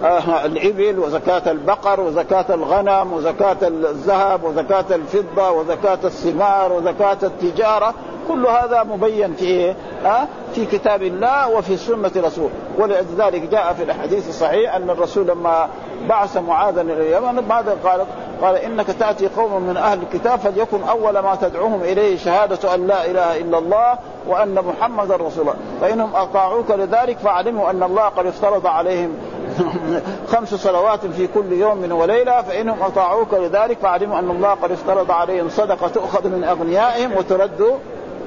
[0.04, 7.94] آه، الإبل وزكاة البقر وزكاة الغنم وزكاة الذهب وزكاة الفضة وزكاة الثمار وزكاة التجارة.
[8.28, 13.82] كل هذا مبين في إيه؟ أه؟ في كتاب الله وفي سنة رسول ولذلك جاء في
[13.82, 15.68] الحديث الصحيح أن الرسول لما
[16.08, 18.06] بعث معاذا إلى اليمن ماذا قال؟
[18.42, 23.06] قال إنك تأتي قوم من أهل الكتاب فليكن أول ما تدعوهم إليه شهادة أن لا
[23.06, 28.66] إله إلا الله وأن محمدا رسول الله فإنهم أطاعوك لذلك فعلموا أن الله قد افترض
[28.66, 29.14] عليهم
[30.32, 35.48] خمس صلوات في كل يوم وليلة فإنهم أطاعوك لذلك فعلموا أن الله قد افترض عليهم
[35.48, 37.78] صدقة تؤخذ من أغنيائهم وترد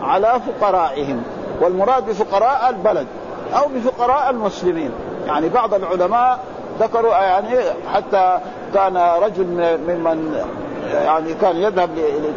[0.01, 1.23] على فقرائهم
[1.61, 3.07] والمراد بفقراء البلد
[3.53, 4.91] أو بفقراء المسلمين.
[5.27, 6.39] يعني بعض العلماء
[6.79, 7.59] ذكروا يعني
[7.93, 8.39] حتى
[8.73, 9.45] كان رجل
[9.87, 10.43] ممن
[10.93, 11.89] يعني كان يذهب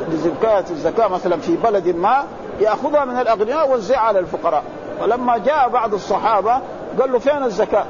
[0.08, 2.24] لزكاة الزكاة مثلا في بلد ما
[2.60, 4.62] يأخذها من الأغنياء ويوزعها على الفقراء.
[5.02, 6.60] ولما جاء بعض الصحابة
[7.00, 7.84] قال له فين الزكاة؟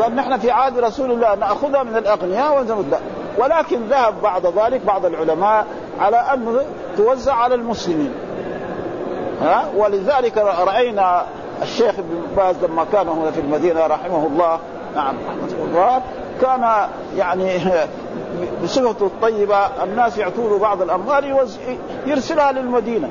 [0.00, 3.00] قال نحن في عهد رسول الله نأخذها من الأغنياء ونردها
[3.38, 5.66] ولكن ذهب بعد ذلك بعض العلماء
[6.00, 6.60] على أنه
[6.96, 8.14] توزع على المسلمين.
[9.42, 11.24] ها؟ ولذلك رأينا
[11.62, 14.58] الشيخ ابن باز لما كان هنا في المدينة رحمه الله.
[14.94, 15.16] نعم.
[15.28, 16.02] رحمه الله
[16.40, 17.58] كان يعني
[18.62, 21.46] بصفته الطيبة الناس يعطوا بعض الأموال
[22.06, 23.10] يرسلها للمدينة.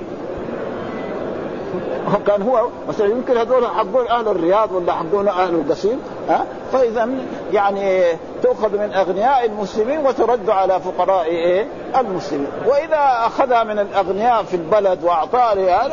[2.27, 7.09] كان هو مثلا يمكن هذول حقون أهل الرياض ولا حقون أهل القصيم ها؟ فإذا
[7.51, 8.03] يعني
[8.43, 11.67] تؤخذ من أغنياء المسلمين وترد على فقراء إيه؟
[11.99, 12.47] المسلمين.
[12.65, 15.89] وإذا أخذها من الأغنياء في البلد وأعطاها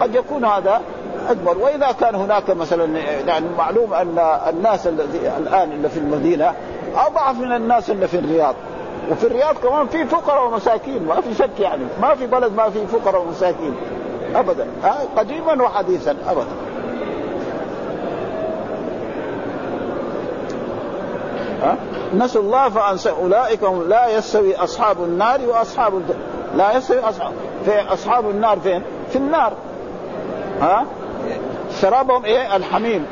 [0.00, 0.80] قد يكون هذا
[1.30, 1.58] أكبر.
[1.58, 6.52] وإذا كان هناك مثلا يعني معلوم أن الناس الذي الآن اللي في المدينة
[6.96, 8.54] أضعف من الناس اللي في الرياض.
[9.10, 11.84] وفي الرياض كمان في فقراء ومساكين ما في شك يعني.
[12.02, 13.74] ما في بلد ما في فقراء ومساكين.
[14.34, 14.66] ابدا.
[15.16, 16.46] قديما وحديثا ابدا.
[22.14, 26.18] نسوا الله فانسى أولئك هم لا يستوي أصحاب النار وأصحاب الجنه
[26.56, 27.32] لا يستوي أصحاب
[27.64, 29.52] في أصحاب النار فين؟ في النار.
[30.60, 30.86] ها؟
[31.80, 33.06] شرابهم إيه؟ الحميم.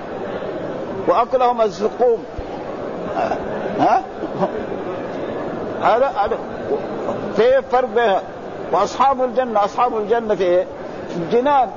[1.08, 2.24] وأكلهم الزقوم.
[3.78, 4.02] ها؟
[5.82, 6.38] هذا هذا.
[7.36, 8.16] في فرق بين
[8.72, 10.66] وأصحاب الجنة أصحاب الجنة في إيه؟
[11.16, 11.68] في الجنان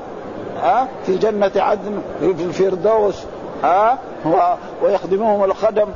[0.61, 3.23] ها؟ في جنة عدن في الفردوس
[3.63, 3.97] ها؟
[4.83, 5.87] ويخدمهم الخدم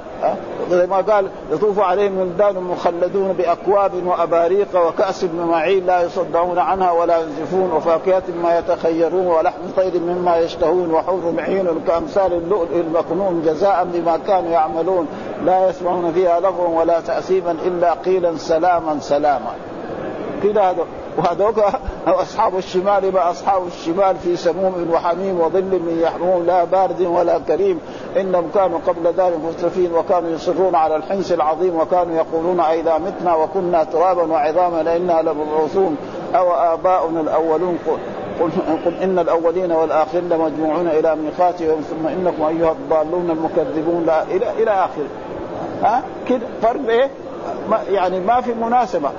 [0.72, 6.92] زي ما قال يطوف عليهم ولدان مخلدون بأكواب وأباريق وكأس من معين لا يصدعون عنها
[6.92, 13.88] ولا ينزفون وفاكهة ما يتخيرون ولحم طير مما يشتهون وحور معين كأمثال اللؤلؤ المكنون جزاء
[13.94, 15.08] بما كانوا يعملون.
[15.46, 19.52] لا يسمعون فيها لغوا ولا تأثيما إلا قيلا سلاما سلاما.
[20.44, 20.86] كده هذا.
[21.18, 21.64] وهذوك
[22.08, 27.80] أصحاب الشمال ما أصحاب الشمال في سموم وحميم وظل من يحموم لا بارد ولا كريم.
[28.18, 33.84] إنهم كانوا قبل ذلك مسرفين وكانوا يصرون على الحنس العظيم وكانوا يقولون إذا متنا وكنا
[33.84, 35.98] ترابا وعظاما إنا لمبعوثون.
[36.36, 37.78] أو آباؤنا الأولون؟
[38.40, 38.50] قل,
[38.86, 44.04] قل إن الأولين والآخرين لمجموعون إلى ميقات يوم ثم إنكم أيها الضالون المكذبون.
[44.06, 45.08] لا إلى إلى آخره.
[45.84, 47.10] ها؟ كده فرق إيه؟
[47.90, 49.10] يعني ما في مناسبة.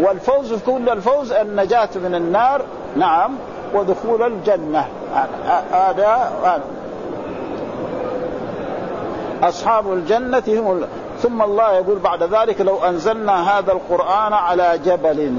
[0.00, 2.62] والفوز كل الفوز النجاة من النار
[2.96, 3.36] نعم
[3.74, 4.86] ودخول الجنة.
[5.72, 6.30] هذا
[9.42, 10.86] أصحاب الجنة هم
[11.18, 15.32] ثم الله يقول بعد ذلك لو أنزلنا هذا القرآن على جبل.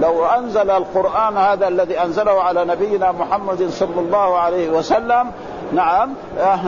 [0.00, 5.30] لو أنزل القرآن هذا الذي أنزله على نبينا محمد صلى الله عليه وسلم
[5.72, 6.14] نعم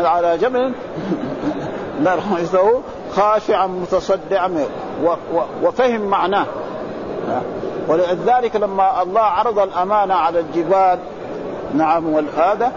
[0.04, 0.72] على جبل.
[2.04, 2.82] لرأيته
[3.16, 4.66] خاشعا متصدعا
[5.62, 6.46] وفهم معناه.
[7.88, 10.98] ولذلك لما الله عرض الأمانة على الجبال
[11.74, 12.72] نعم والهذا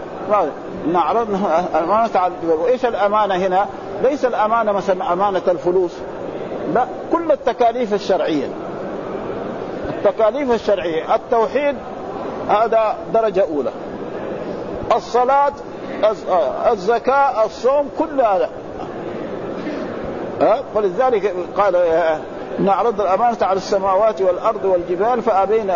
[0.94, 3.66] عرضنا الأمانة على الجبال وإيش الأمانة هنا؟
[4.02, 5.92] ليس الأمانة مثلا أمانة الفلوس.
[6.74, 8.46] لا كل التكاليف الشرعية.
[9.88, 11.14] التكاليف الشرعية.
[11.14, 11.76] التوحيد
[12.48, 13.70] هذا درجة أولى.
[14.96, 15.52] الصلاة
[16.72, 18.50] الزكاة الصوم كل هذا.
[20.74, 21.74] ولذلك قال
[22.60, 25.72] ان عرض الأمانة على السماوات والأرض والجبال فأبين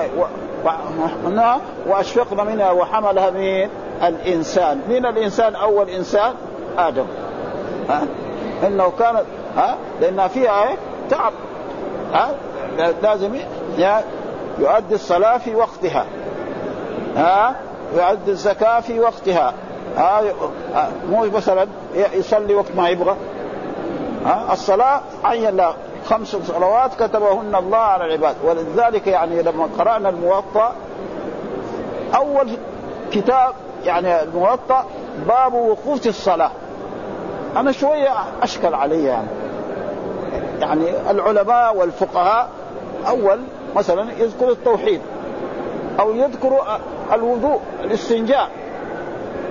[1.86, 3.70] واشفقنا منها وحملها مين؟
[4.02, 6.34] الإنسان، من الإنسان أول إنسان؟
[6.78, 7.06] آدم.
[7.88, 8.02] ها؟
[8.66, 9.16] إنه كان
[9.56, 10.76] ها؟ لأن فيها إيه؟
[11.10, 11.32] تعب.
[12.12, 12.30] ها؟
[13.02, 13.34] لازم
[14.58, 16.06] يؤدي الصلاة في وقتها.
[17.16, 17.54] ها؟
[17.96, 19.54] يؤدي الزكاة في وقتها.
[19.96, 20.22] ها؟
[21.10, 21.66] مو مثلا
[22.12, 23.16] يصلي وقت ما يبغى.
[24.26, 25.74] ها؟ الصلاة عين له
[26.08, 28.36] خمس صلوات كتبهن الله على العباد.
[28.44, 30.72] ولذلك يعني لما قرأنا الموطأ
[32.16, 32.48] أول
[33.12, 34.84] كتاب يعني الموطأ
[35.28, 36.50] باب وقوف الصلاة.
[37.56, 38.10] أنا شوية
[38.42, 39.28] أشكل علي يعني.
[40.60, 42.48] يعني العلماء والفقهاء
[43.08, 43.40] أول
[43.76, 45.00] مثلا يذكر التوحيد
[46.00, 46.78] أو يذكر
[47.12, 48.50] الوضوء الاستنجاء.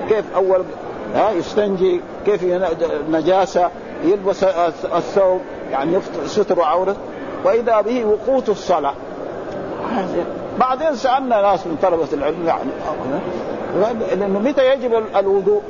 [0.09, 0.63] كيف أول؟
[1.15, 2.43] ها يستنجي كيف
[3.09, 3.69] نجاسة
[4.03, 4.43] يلبس
[4.95, 5.41] الثوب.
[5.71, 6.95] يعني ستر عورة
[7.45, 8.93] وإذا به وقوت الصلاة
[10.59, 12.69] بعدين سألنا ناس من طلبة العلم يعني
[14.09, 15.61] لأنه متى يجب الوضوء؟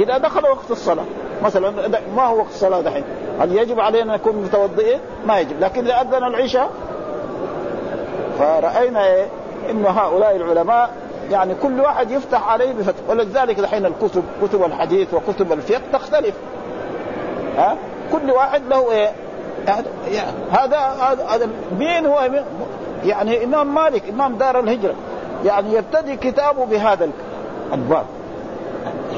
[0.00, 1.04] إذا دخل وقت الصلاة
[1.42, 1.70] مثلا
[2.16, 3.04] ما هو وقت الصلاة دحين؟
[3.40, 6.70] هل يجب علينا نكون متوضئين؟ ما يجب، لكن إذا أذن العشاء
[8.38, 9.26] فرأينا إيه؟
[9.70, 10.90] إن هؤلاء العلماء
[11.30, 16.34] يعني كل واحد يفتح عليه بفتح ولذلك دحين الكتب كتب الحديث وكتب الفقه تختلف
[17.56, 17.76] ها
[18.12, 19.12] كل واحد له إيه
[20.52, 20.78] هذا
[21.28, 22.28] هذا مين هو؟
[23.04, 24.94] يعني إمام مالك إمام دار الهجرة.
[25.44, 27.10] يعني يبتدي كتابه بهذا
[27.72, 28.04] الباب.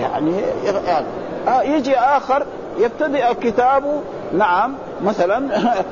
[0.00, 0.32] يعني,
[0.64, 1.04] يعني
[1.48, 2.46] آه يجي آخر
[2.78, 4.00] يبتدئ كتابه
[4.32, 4.74] نعم
[5.04, 5.48] مثلا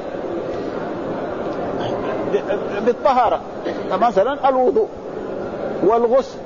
[2.86, 3.40] بالطهارة.
[3.92, 4.88] مثلا الوضوء
[5.82, 6.38] والغسل.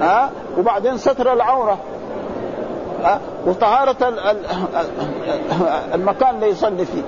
[0.00, 1.78] ها وبعدين ستر العورة.
[3.08, 3.96] ها وطهارة
[5.94, 7.02] المكان اللي يصلي فيه.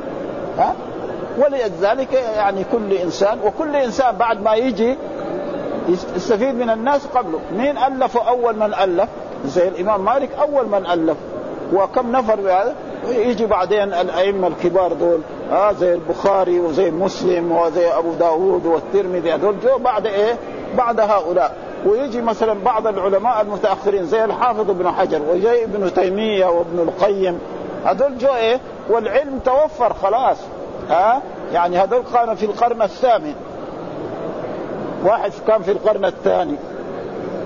[0.59, 0.75] ها؟
[1.39, 4.97] ولذلك يعني كل إنسان وكل إنسان بعد ما يجي
[5.89, 7.41] يستفيد من الناس قبله.
[7.57, 9.09] مين ألف أول من ألف؟
[9.47, 11.17] زي الامام مالك أول من ألف.
[11.75, 12.75] وكم نفر بهذا
[13.09, 15.21] يجي بعدين الأئمة الكبار دول.
[15.53, 20.37] آه زي البخاري وزي مسلم وزي أبو داود والترمذي هذول جو بعد إيه؟
[20.77, 21.57] بعد هؤلاء.
[21.87, 27.38] ويجي مثلا بعض العلماء المتأخرين زي الحافظ ابن حجر وزي ابن تيمية وابن القيم.
[27.85, 30.37] هذول جو إيه؟ والعلم توفر خلاص.
[30.90, 33.35] ها؟ يعني هذول كانوا في القرن الثامن.
[35.05, 36.57] واحد كان في القرن الثاني.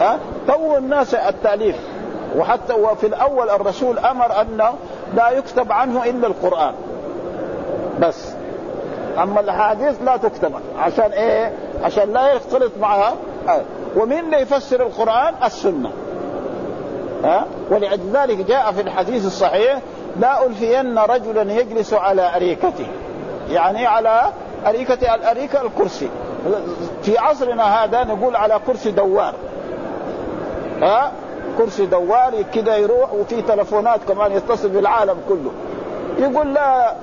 [0.00, 1.76] ها؟ تو الناس التأليف.
[2.36, 4.74] وحتى وفي الأول الرسول أمر أنه
[5.14, 6.74] لا يكتب عنه إلا القرآن.
[8.00, 8.32] بس.
[9.22, 10.52] أما الاحاديث لا تكتب.
[10.78, 11.52] عشان إيه؟
[11.84, 13.14] عشان لا يختلط معها
[14.34, 15.90] اللي يفسر القرآن السنة.
[17.24, 19.78] ها؟ ولذلك جاء في الحديث الصحيح
[20.20, 22.86] لا ألفين رجلا يجلس على أريكته.
[23.50, 24.22] يعني على
[24.66, 26.08] أريكة الأريكة الكرسي.
[27.02, 29.34] في عصرنا هذا نقول على كرسي دوار.
[30.82, 31.12] ها؟
[31.58, 35.52] كرسي دوار كده يروح وفي تلفونات كمان يتصل بالعالم كله.
[36.18, 36.94] يقول لا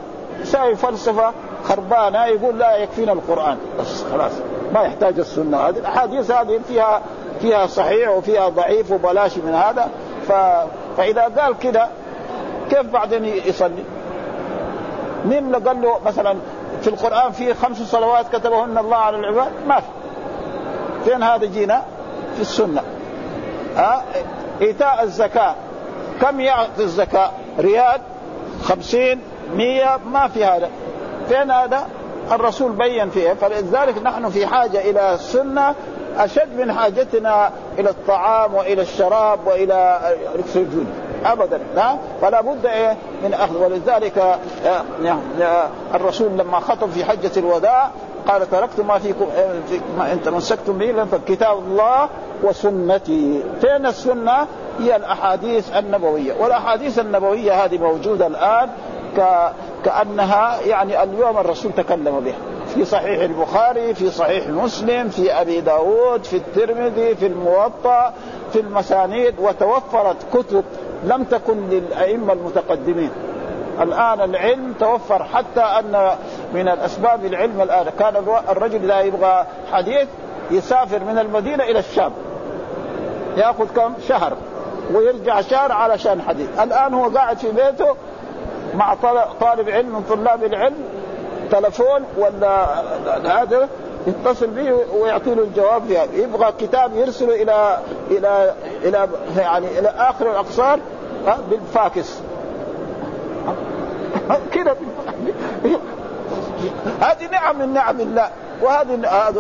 [0.43, 1.32] شايف فلسفة؟
[1.63, 4.32] خربانة يقول لا يكفينا القرآن بس خلاص
[4.74, 7.02] ما يحتاج السنة هذه الأحاديث هذه فيها
[7.41, 9.89] فيها صحيح وفيها ضعيف وبلاش من هذا
[10.28, 10.32] ف...
[10.97, 11.88] فإذا قال كده
[12.69, 13.84] كيف بعدين يصلي؟
[15.26, 16.38] مين اللي قال له مثلا
[16.82, 19.86] في القرآن في خمس صلوات كتبهن الله على العباد؟ ما في
[21.06, 21.84] فين هذا جينا؟
[22.36, 22.82] في السنة
[23.76, 24.04] ها
[24.62, 25.56] إيتاء الزكاة
[26.21, 28.02] كم يعطي الزكاة؟ ريال
[28.63, 29.21] خمسين
[29.56, 30.69] مية ما في هذا
[31.30, 31.88] فين هذا؟
[32.32, 35.76] الرسول بين فيها فلذلك نحن في حاجة إلى السنة
[36.18, 40.00] أشد من حاجتنا إلى الطعام وإلى الشراب وإلى
[40.36, 40.88] السجود
[41.26, 41.60] ابدا.
[41.76, 43.64] لا فلا بد إيه؟ من أخذ.
[43.64, 44.40] ولذلك آه،
[45.42, 47.90] آه، الرسول لما خطب في حجة الوداع
[48.28, 49.26] قال تركت ما فيكم
[49.98, 52.10] ما ان تمسكتم به كتاب الله
[52.44, 53.44] وسنتي.
[53.62, 54.48] فين السنة؟
[54.80, 56.34] هي الأحاديث النبوية.
[56.40, 58.69] والأحاديث النبوية هذه موجودة الآن
[59.18, 59.52] ك...
[59.86, 62.36] كأنها يعني اليوم الرسول تكلم بها.
[62.74, 68.14] في صحيح البخاري في صحيح مسلم في أبي داود في الترمذي في الموطأ
[68.54, 70.64] في المسانيد وتوفرت كتب
[71.04, 73.12] لم تكن للأئمة المتقدمين.
[73.82, 76.12] الآن العلم توفر حتى أن
[76.54, 77.86] من الأسباب العلم الآن.
[78.00, 78.16] كان
[78.50, 80.08] الرجل اذا يبغى حديث
[80.52, 82.12] يسافر من المدينة إلى الشام.
[83.38, 84.34] يأخذ كم؟ شهر.
[84.94, 86.60] ويرجع شهر علشان حديث.
[86.60, 87.96] الآن هو قاعد في بيته
[88.76, 88.94] مع
[89.42, 90.78] طالب علم من طلاب العلم
[91.52, 92.82] تلفون ولا
[93.42, 93.69] هذا
[94.08, 97.78] يتصل به ويعطي له الجواب فيها يبغى كتاب يرسله إلى
[98.12, 98.54] إلى
[98.84, 99.08] إلى
[99.38, 100.80] يعني إلى آخر الاقصار
[101.50, 102.19] بالفاكس.
[104.54, 104.76] كذا
[107.02, 108.30] هذه نعم من نعم الله.
[108.62, 108.94] وهذه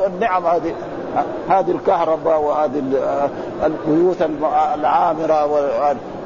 [0.07, 0.73] النعم هذه
[1.49, 2.83] هذه الكهرباء وهذه
[3.63, 4.21] البيوت
[4.75, 5.45] العامرة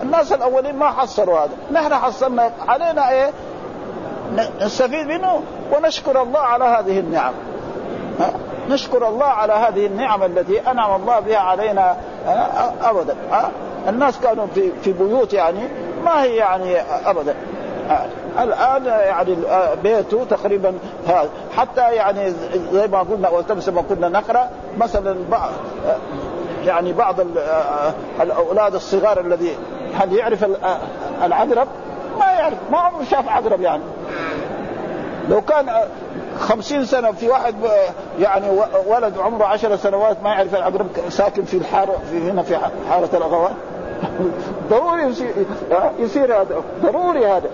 [0.03, 1.53] الناس الأولين ما حصلوا هذا.
[1.71, 3.31] نحن حصلنا علينا إيه؟
[4.61, 5.41] نستفيد منه
[5.73, 7.33] ونشكر الله على هذه النعم.
[8.69, 11.97] نشكر الله على هذه النعم التي أنعم الله بها علينا
[12.83, 13.15] أبدا.
[13.87, 15.59] الناس كانوا في في بيوت يعني
[16.03, 17.35] ما هي يعني أبدا.
[18.39, 19.37] الآن يعني
[19.83, 20.73] بيته تقريبا
[21.57, 22.33] حتى يعني
[22.73, 25.49] زي ما قلنا والتمس ما كنا نقرأ مثلا بعض
[26.65, 27.15] يعني بعض
[28.21, 29.55] الأولاد الصغار الذي
[29.99, 30.45] هل يعرف
[31.23, 31.67] العقرب؟
[32.19, 32.57] ما يعرف.
[32.71, 33.83] ما عمره شاف عقرب يعني.
[35.29, 35.69] لو كان
[36.39, 37.55] خمسين سنة في واحد
[38.19, 38.45] يعني
[38.87, 42.57] ولد عمره عشر سنوات ما يعرف العقرب ساكن في الحارة في هنا في
[42.89, 43.53] حارة الأغوان.
[44.69, 45.03] ضروري
[45.99, 46.61] يصير, هذا.
[46.83, 47.49] ضروري هذا.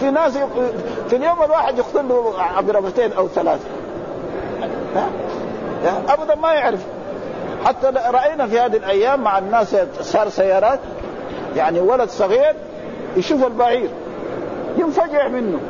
[0.00, 0.38] في ناس
[1.08, 3.64] في اليوم الواحد يقتل له عقربتين أو ثلاثة.
[6.08, 6.80] أبدا ما يعرف.
[7.64, 10.80] حتى رأينا في هذه الأيام مع الناس صار سيارات
[11.56, 12.54] يعني ولد صغير
[13.16, 13.90] يشوف البعير
[14.76, 15.60] ينفجع منه.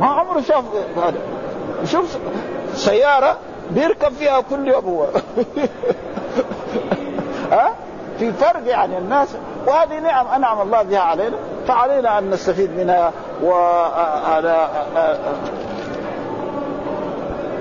[0.00, 0.64] ما عمره شاف
[0.96, 1.18] هذا.
[1.82, 2.18] يشوف
[2.74, 3.36] سيارة
[3.70, 5.06] بيركب فيها كل يوم هو.
[7.52, 7.74] ها؟
[8.18, 9.28] في فرق يعني الناس.
[9.66, 11.36] وهذه نعم أنعم الله بها علينا.
[11.66, 13.12] فعلينا أن نستفيد منها
[13.44, 14.68] وعلى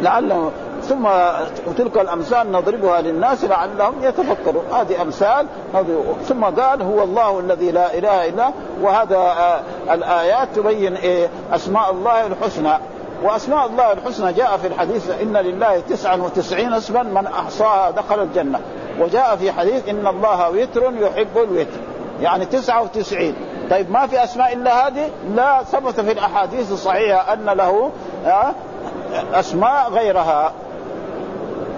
[0.02, 0.52] لعلهم
[0.82, 1.08] ثم
[1.78, 5.48] تلك الأمثال نضربها للناس لعلهم يتفكرون هذه أمثال
[6.28, 8.52] ثم قال هو الله الذي لا إله إلا
[8.82, 9.62] وهذا آه،
[9.94, 12.74] الآيات تبين إيه أسماء الله الحسنى.
[13.24, 18.60] وأسماء الله الحسنى جاء في الحديث إن لله تسعا وتسعين اسما من أحصاها دخل الجنة.
[19.00, 21.80] وجاء في حديث إن الله وتر يحب الوتر.
[22.22, 23.36] يعني تسعة وتسعين.
[23.70, 25.64] طيب ما في أسماء إلا هذه؟ لا.
[25.64, 27.92] ثبت في الأحاديث الصحيحة أن له
[28.26, 28.54] آه،
[29.34, 30.52] أسماء غيرها.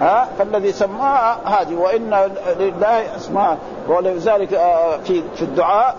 [0.02, 3.58] ها فالذي سماها هذه وإن لله أسماء.
[3.88, 5.96] ولذلك آه، في في الدعاء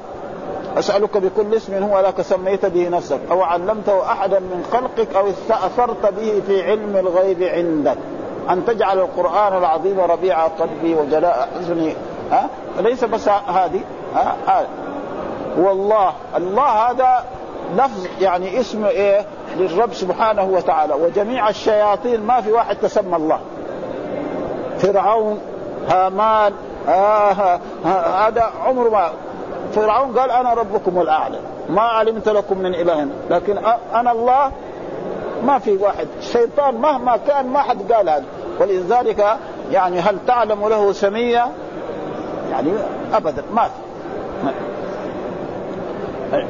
[0.78, 6.14] أسألك بكل اسم هو لك سميت به نفسك أو علمته أحدا من خلقك أو استأثرت
[6.14, 7.98] به في علم الغيب عندك.
[8.50, 11.96] أن تجعل القرآن العظيم ربيع قلبي وجلاء حزني.
[12.32, 12.50] ها؟
[12.80, 13.82] ليس بس هذه
[14.16, 14.68] ها, ها
[15.60, 17.26] هو الله الله هذا
[17.76, 19.26] لفظ يعني اسم إيه؟
[19.58, 20.94] للرب سبحانه وتعالى.
[20.94, 23.40] وجميع الشياطين ما في واحد تسمى الله.
[24.84, 25.40] فرعون
[25.90, 26.54] هامان
[26.90, 27.60] آه
[28.28, 29.10] هذا عمر ما
[29.74, 33.08] فرعون قال أنا ربكم الأعلى ما علمت لكم من إله.
[33.30, 33.58] لكن
[33.96, 34.52] أنا الله
[35.44, 36.08] ما في واحد.
[36.22, 38.24] شيطان مهما كان ما حد قال هذا.
[38.60, 39.38] ولذلك
[39.72, 41.48] يعني هل تعلم له سمية؟
[42.52, 42.72] يعني
[43.14, 43.84] ابدا ما في.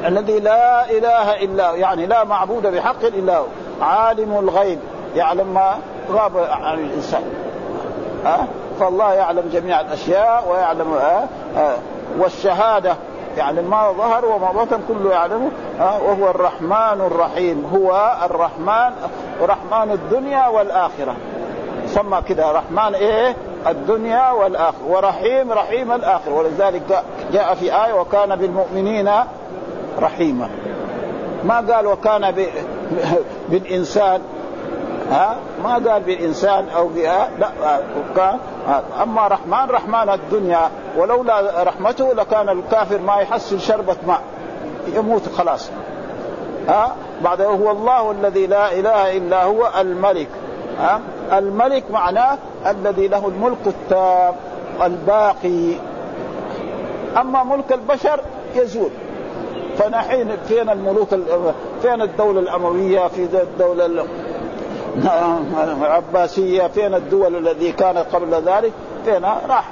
[0.06, 3.46] الذي لا إله إلا هو يعني لا معبود بحق إلا هو.
[3.80, 4.78] عالم الغيب
[5.16, 5.78] يعلم ما
[6.12, 7.22] غاب عن الإنسان.
[8.24, 8.46] ها؟
[8.80, 11.76] فالله يعلم جميع الأشياء ويعلم؟ أه؟
[12.18, 12.96] والشهادة
[13.36, 15.50] يعني ما ظهر وما بطن كله يعلمه
[15.80, 18.92] أه؟ وهو الرحمن الرحيم هو الرحمن
[19.42, 21.16] رحمن الدنيا والآخرة
[21.86, 27.02] سمى كده رحمن إيه الدنيا والآخرة ورحيم رحيم الآخرة ولذلك
[27.32, 29.10] جاء في آية وكان بالمؤمنين
[30.00, 30.48] رحيما
[31.44, 32.34] ما قال وكان
[33.50, 34.20] بالإنسان
[35.10, 37.80] ها؟ ما قال بالانسان أو بها لا
[38.16, 38.38] كان
[39.02, 44.20] أما رحمن رحمن الدنيا ولولا رحمته لكان الكافر ما يحصل شربة ماء
[44.94, 45.70] يموت خلاص.
[46.68, 50.28] ها؟ بعد هو الله الذي لا إله إلا هو الملك.
[50.78, 51.00] ها؟
[51.32, 54.34] الملك معناه الذي له الملك التام
[54.82, 55.72] الباقي.
[57.16, 58.20] أما ملك البشر
[58.54, 58.90] يزول.
[59.78, 61.08] فنحين فين الملوك
[61.82, 63.86] فين الدولة الأموية في الدولة
[65.82, 68.72] العباسية فين الدول الذي كانت قبل ذلك؟
[69.04, 69.68] فين راح.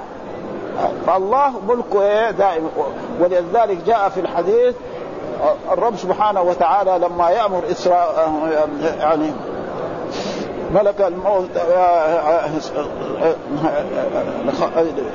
[1.07, 2.69] فالله ملكه إيه؟ دائما
[3.19, 4.75] ولذلك جاء في الحديث
[5.71, 8.33] الرب سبحانه وتعالى لما يأمر إسراء
[8.99, 9.31] يعني
[10.73, 11.49] ملك الموت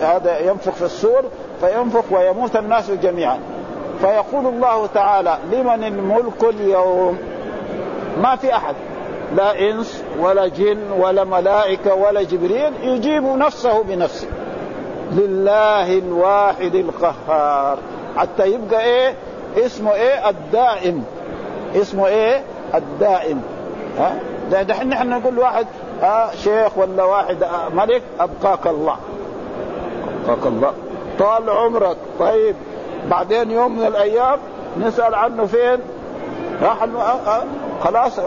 [0.02, 1.22] هذا ينفخ في السور
[1.60, 3.38] فينفخ ويموت الناس جميعا.
[4.00, 7.18] فيقول الله تعالى لمن الملك اليوم؟
[8.22, 8.74] ما في أحد.
[9.36, 14.28] لا إنس ولا جن ولا ملائكة ولا جبريل يجيب نفسه بنفسه.
[15.12, 17.78] لله الواحد القهار.
[18.16, 19.14] حتى يبقى إيه؟
[19.56, 21.04] اسمه إيه؟ الدائم.
[21.76, 22.42] اسمه إيه؟
[22.74, 23.42] الدائم.
[23.98, 24.18] ها؟
[24.62, 25.66] دحين نحن نقول واحد
[26.02, 28.96] آه شيخ ولا واحد آه ملك أبقاك الله.
[30.24, 30.72] أبقاك الله.
[31.18, 31.96] طال عمرك.
[32.18, 32.54] طيب.
[33.10, 34.38] بعدين يوم من الأيام
[34.80, 35.78] نسأل عنه فين؟
[36.62, 36.86] راح آه
[37.26, 37.44] آه
[37.84, 38.20] خلاص.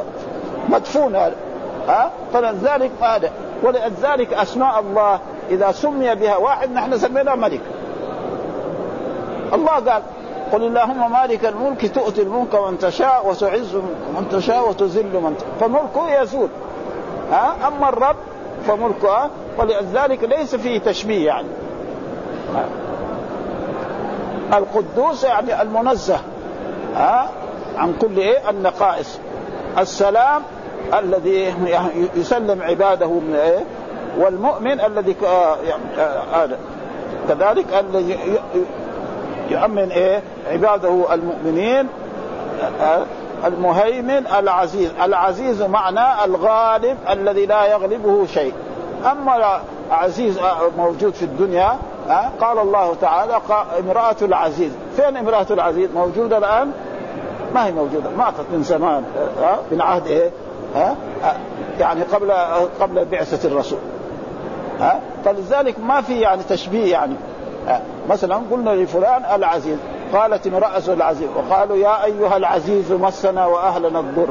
[0.69, 1.35] مدفون هذا.
[1.87, 3.31] ها؟ فلذلك هذا.
[3.63, 7.61] ولذلك أسماء الله إذا سمي بها واحد نحن سميناه ملك.
[9.53, 10.01] الله قال
[10.51, 13.75] قل اللهم مالك الملك تؤتي الملك من تشاء وتعز
[14.15, 15.49] من تشاء وتذل من تشاء.
[15.59, 16.49] فملكه يزول.
[17.31, 18.15] ها؟ أما الرب
[18.67, 21.47] فملكه ولذلك ليس فيه تشبيه يعني؟
[24.53, 26.19] القدوس يعني المنزه
[26.95, 27.29] ها؟
[27.77, 29.19] عن كل إيه؟ النقائص.
[29.77, 30.41] السلام
[30.99, 31.53] الذي
[32.15, 33.63] يسلم عباده من إيه؟
[34.17, 35.15] والمؤمن الذي
[36.33, 36.57] هذا
[37.29, 38.17] كذلك الذي
[39.49, 41.87] يؤمن إيه؟ عباده المؤمنين
[43.45, 44.91] المهيمن العزيز.
[45.03, 48.53] العزيز معنى الغالب الذي لا يغلبه شيء.
[49.11, 49.61] أما
[49.91, 50.39] عزيز
[50.77, 51.77] موجود في الدنيا
[52.41, 53.41] قال الله تعالى
[53.79, 54.71] امرأة العزيز.
[54.97, 56.71] فين امرأة العزيز؟ موجودة الآن؟
[57.53, 58.09] ما هي موجودة.
[58.17, 59.03] ماتت من زمان
[59.71, 60.29] من عهد إيه؟
[60.75, 60.95] ها؟
[61.79, 62.31] يعني قبل
[62.81, 63.79] قبل بعثة الرسول
[64.79, 67.15] ها؟ فلذلك ما في يعني تشبيه يعني.
[68.09, 69.77] مثلا قلنا لفلان العزيز
[70.13, 74.29] قالت امرأة العزيز وقالوا يا أيها العزيز مسنا وأهلنا الضر.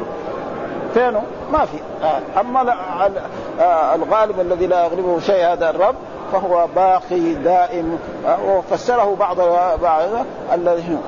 [0.95, 1.79] فينه؟ ما في.
[2.41, 2.77] أما
[3.95, 5.95] الغالب الذي لا يغلبه شيء هذا الرب
[6.33, 7.99] فهو باقي دائم.
[8.47, 9.37] وفسره بعض
[9.83, 10.03] بعض
[10.55, 10.99] الذي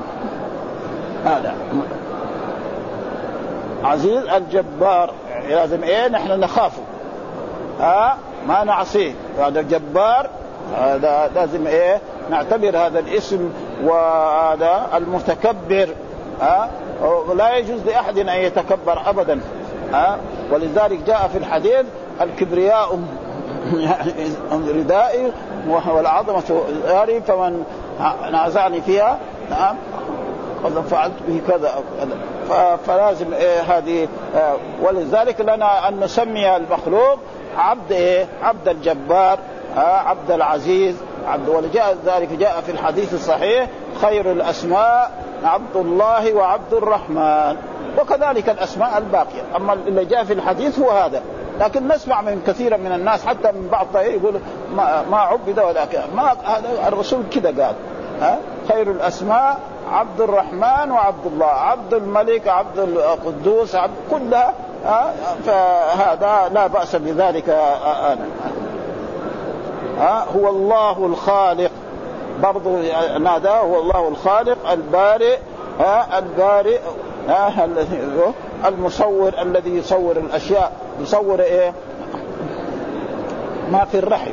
[1.24, 1.54] هذا.
[3.84, 5.14] عزيز الجبار.
[5.48, 6.82] لازم إيه؟ نحن نخافه
[7.80, 8.16] ها؟
[8.48, 9.12] ما نعصيه.
[9.38, 10.30] هذا جبار
[10.78, 13.52] هذا لازم إيه؟ نعتبر هذا الاسم
[13.84, 15.88] وهذا المتكبر.
[16.40, 16.70] ها؟
[17.28, 19.40] ولا يجوز لأحد أن يتكبر ابدا.
[19.92, 20.18] ها؟
[20.52, 21.86] ولذلك جاء في الحديث
[22.20, 22.98] الكبرياء
[24.52, 25.32] ردائي
[25.68, 27.64] والعظمة ازاري فمن
[28.32, 29.18] نازعني فيها
[29.50, 29.76] نعم.
[30.64, 32.16] قد فعلت به كذا أو كذا.
[32.76, 37.18] فلازم إيه هذه آه ولذلك لنا أن نسمي المخلوق
[37.58, 39.38] عبد إيه؟ عبد الجبار
[39.76, 40.96] آه عبد العزيز
[41.26, 43.68] عبد ولجاء ذلك جاء في الحديث الصحيح
[44.00, 45.10] خير الأسماء
[45.44, 47.56] عبد الله وعبد الرحمن.
[48.00, 49.42] وكذلك الأسماء الباقية.
[49.56, 51.22] أما اللي جاء في الحديث هو هذا.
[51.60, 54.40] لكن نسمع من كثير من الناس حتى من بعض يقول
[54.74, 57.74] ما, ما عبد ولكن ما هذا الرسول كذا قال.
[58.20, 58.38] ها؟
[58.68, 59.58] خير الأسماء
[59.92, 64.54] عبد الرحمن وعبد الله عبد الملك عبد القدوس عبد كلها
[65.46, 68.26] فهذا لا بأس بذلك أنا
[69.98, 71.70] ها هو الله الخالق.
[72.42, 72.76] برضو
[73.18, 75.38] نادى هو الله الخالق البارئ
[76.18, 76.80] البارئ
[78.64, 80.72] المصور الذي يصور الأشياء.
[81.00, 81.72] يصور إيه؟
[83.72, 84.32] ما في الرحم.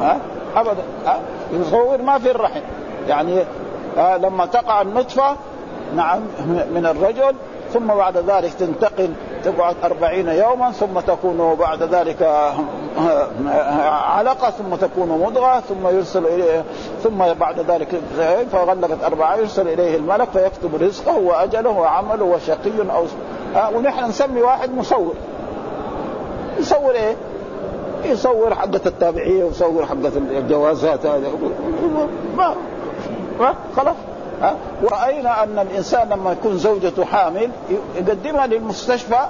[0.00, 0.18] ها
[0.56, 0.82] أبدا؟
[1.52, 2.60] يصور ما في الرحم
[3.08, 3.44] يعني
[3.96, 5.36] ها لما تقع النطفة
[5.96, 7.34] نعم من الرجل
[7.72, 9.12] ثم بعد ذلك تنتقل
[9.44, 12.22] تقعد أربعين يوما ثم تكون بعد ذلك
[13.88, 16.64] علقة ثم تكون مضغة ثم يرسل إليه
[17.02, 18.00] ثم بعد ذلك
[18.52, 23.04] فغلقت أربعة يرسل إليه الملك فيكتب رزقه وأجله وعمله وشقي أو
[23.76, 25.14] ونحن نسمي واحد مصور
[26.58, 27.16] يصور إيه؟
[28.04, 31.32] يصور حقة التابعية ويصور حقة الجوازات هذه.
[32.36, 32.54] ما
[33.40, 33.96] ما خلاص.
[34.42, 37.50] ها؟ ورأينا أن الإنسان لما يكون زوجته حامل
[37.96, 39.20] يقدمها للمستشفى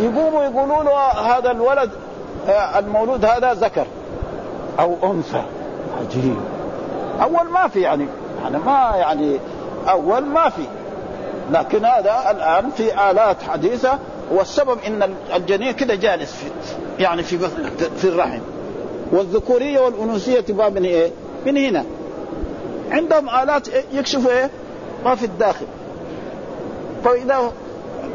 [0.00, 0.96] يقوموا يقولوا له
[1.36, 1.90] هذا الولد
[2.76, 3.86] المولود هذا ذكر
[4.80, 5.42] أو أنثى.
[6.00, 6.36] عجيب.
[7.22, 8.06] أول ما في يعني
[8.42, 9.38] يعني ما يعني
[9.88, 10.62] أول ما في.
[11.52, 13.98] لكن هذا الآن في آلات حديثة
[14.30, 16.44] والسبب إن الجنين كده جالس في
[17.02, 17.38] يعني في
[17.96, 18.40] في الرحم.
[19.12, 21.10] والذكورية والأنوثية تبقى من إيه؟
[21.46, 21.84] من هنا.
[22.90, 24.50] عندهم آلات يكشفوا إيه؟
[25.04, 25.66] ما في الداخل.
[27.04, 27.52] فإذا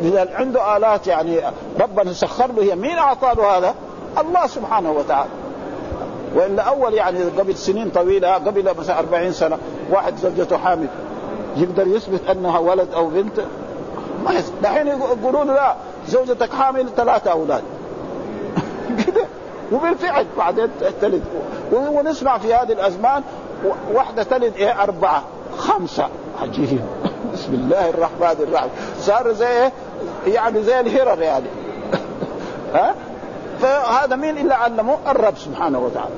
[0.02, 1.40] إذا عنده آلات يعني
[1.80, 3.76] ربنا سخر له هي مين أعطى له هذا؟
[4.22, 5.30] الله سبحانه وتعالى.
[6.36, 9.58] وإلا أول يعني قبل سنين طويلة قبل مثلا 40 سنة
[9.92, 10.88] واحد زوجته حامل.
[11.58, 13.40] يقدر يثبت أنها ولد أو بنت؟
[14.26, 15.76] ما دحين يقولون لا
[16.08, 17.64] زوجتك حامل ثلاثة أولاد.
[19.08, 19.26] كده.
[19.72, 20.70] وبالفعل بعدين
[21.02, 21.24] تلد.
[21.72, 23.24] ونسمع في هذه الأزمان
[23.94, 25.24] واحدة تلد إيه؟ أربعة.
[25.58, 26.08] خمسة.
[26.42, 26.82] عجيب.
[27.34, 28.70] بسم الله الرحمن الرحيم.
[29.00, 29.72] صار زي
[30.28, 31.48] يعني زي الهرر يعني.
[32.74, 32.96] ها؟
[33.62, 36.14] فهذا مين إلا علمه؟ الرب سبحانه وتعالى.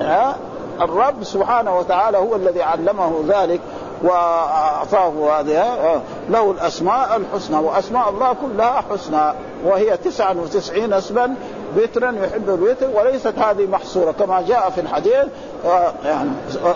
[0.00, 0.36] ها؟
[0.80, 3.60] الرب سبحانه وتعالى هو الذي علمه ذلك.
[4.02, 9.32] وأعطاه هذه له الأسماء الحسنى وأسماء الله كلها حسنى
[9.64, 11.34] وهي 99 اسما
[11.76, 14.12] بترا يحب الوتر وليست هذه محصورة.
[14.12, 15.26] كما جاء في الحديث
[16.04, 16.30] يعني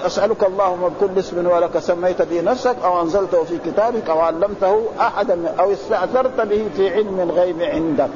[0.07, 5.55] أسألك اللهم بكل اسم ولك سميت به نفسك أو أنزلته في كتابك أو علمته احدا
[5.61, 8.11] أو استأثرت به في علم الغيب عندك.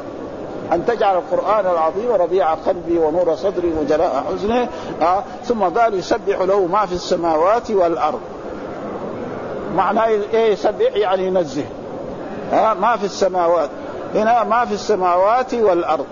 [0.72, 4.68] أن تجعل القرآن العظيم ربيع قلبي ونور صدري وجلاء حزني
[5.02, 8.20] آه ثم قال يسبح له ما في السماوات والأرض.
[9.76, 11.64] معناه إيه؟ يسبح يعني ينزه.
[12.52, 13.70] آه ما في السماوات.
[14.14, 16.06] هنا ما في السماوات والأرض.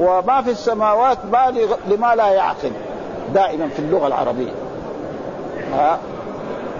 [0.00, 1.54] وما في السماوات ما
[1.88, 2.70] لما لا يعقل.
[3.34, 4.52] دائما في اللغة العربية.
[5.74, 5.98] آه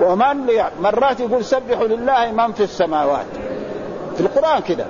[0.02, 0.46] ومن
[0.80, 3.26] مرات يقول سبحوا لله من في السماوات.
[4.14, 4.84] في القرآن كده.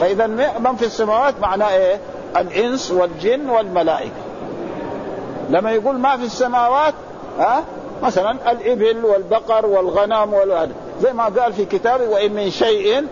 [0.00, 0.26] فإذا
[0.58, 2.00] من في السماوات معناه إيه؟
[2.36, 4.22] الإنس والجن والملائكة.
[5.50, 6.94] لما يقول ما في السماوات
[7.38, 7.62] ها؟
[8.04, 13.06] مثلا الإبل والبقر والغنم والهد زي ما قال في كتابه وإن من شيء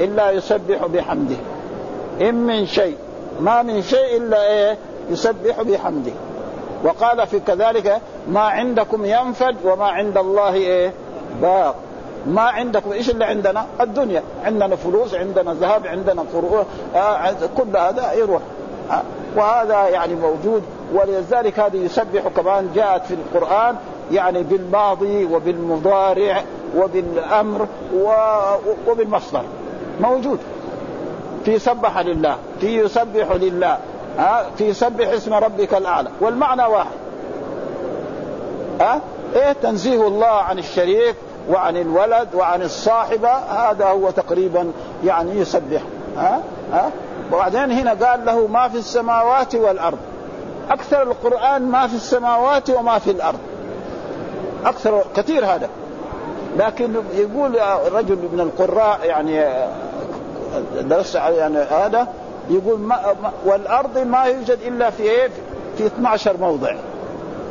[0.00, 1.36] إلا يسبح بحمده.
[2.20, 2.96] إن من شيء.
[3.40, 4.78] ما من شيء إلا إيه؟
[5.10, 6.12] يسبح بحمده.
[6.84, 10.92] وقال في كذلك ما عندكم ينفد وما عند الله إيه؟
[11.42, 11.76] باق.
[12.26, 16.64] ما عندكم إيش اللي عندنا؟ الدنيا، عندنا فلوس، عندنا ذهب، عندنا قروء،
[16.94, 18.42] آه كل هذا يروح.
[18.90, 19.02] آه
[19.36, 20.62] وهذا يعني موجود.
[20.94, 23.76] ولذلك هذه يسبح كمان جاءت في القرآن.
[24.12, 26.42] يعني بالماضي وبالمضارع
[26.76, 27.66] وبالأمر
[28.86, 29.42] وبالمصدر.
[30.00, 30.38] موجود.
[31.44, 33.78] في سبح لله في يسبح لله
[34.18, 36.10] ها؟ في سبح اسم ربك الأعلى.
[36.20, 36.96] والمعنى واحد.
[38.80, 39.00] ها؟
[39.36, 41.16] إيه تنزيه الله عن الشريك
[41.50, 44.72] وعن الولد وعن الصاحبة؟ هذا هو تقريبا
[45.04, 45.82] يعني يسبح.
[46.16, 46.42] ها؟
[46.72, 46.90] ها؟
[47.32, 49.98] وبعدين هنا قال له ما في السماوات والأرض.
[50.70, 53.38] أكثر القرآن ما في السماوات وما في الأرض.
[54.64, 55.68] أكثر كثير هذا.
[56.58, 57.58] لكن يقول
[57.92, 59.44] رجل من القراء يعني
[60.80, 62.08] درس يعني هذا
[62.50, 65.28] يقول ما والأرض ما يوجد إلا في إيه
[65.78, 66.74] في 12 موضع.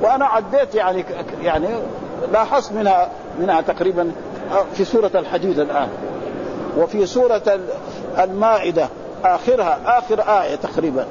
[0.02, 1.06] وأنا عديت يعني
[1.42, 1.68] يعني
[2.34, 3.10] لاحظت منها
[3.40, 4.12] منها تقريبا
[4.74, 5.90] في سورة الحديد الآن.
[6.78, 7.60] وفي سورة
[8.20, 8.88] المائدة
[9.24, 11.06] آخرها آخر آية تقريبا.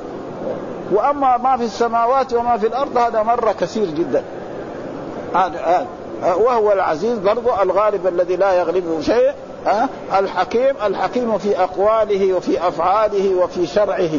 [0.93, 4.23] وأما ما في السماوات وما في الأرض هذا مرة كثير جدا.
[5.35, 5.87] هذا
[6.23, 9.33] وهو العزيز برضو الغالب الذي لا يغلبه شيء
[10.19, 14.11] الحكيم الحكيم في أقواله وفي أفعاله وفي شرعه.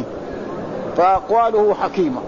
[0.96, 2.20] فأقواله حكيمة.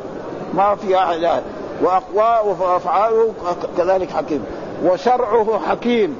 [0.55, 1.43] ما في أحد
[1.82, 3.32] وأقواله وأفعاله
[3.78, 4.45] كذلك حكيم.
[4.84, 6.16] وشرعه حكيم.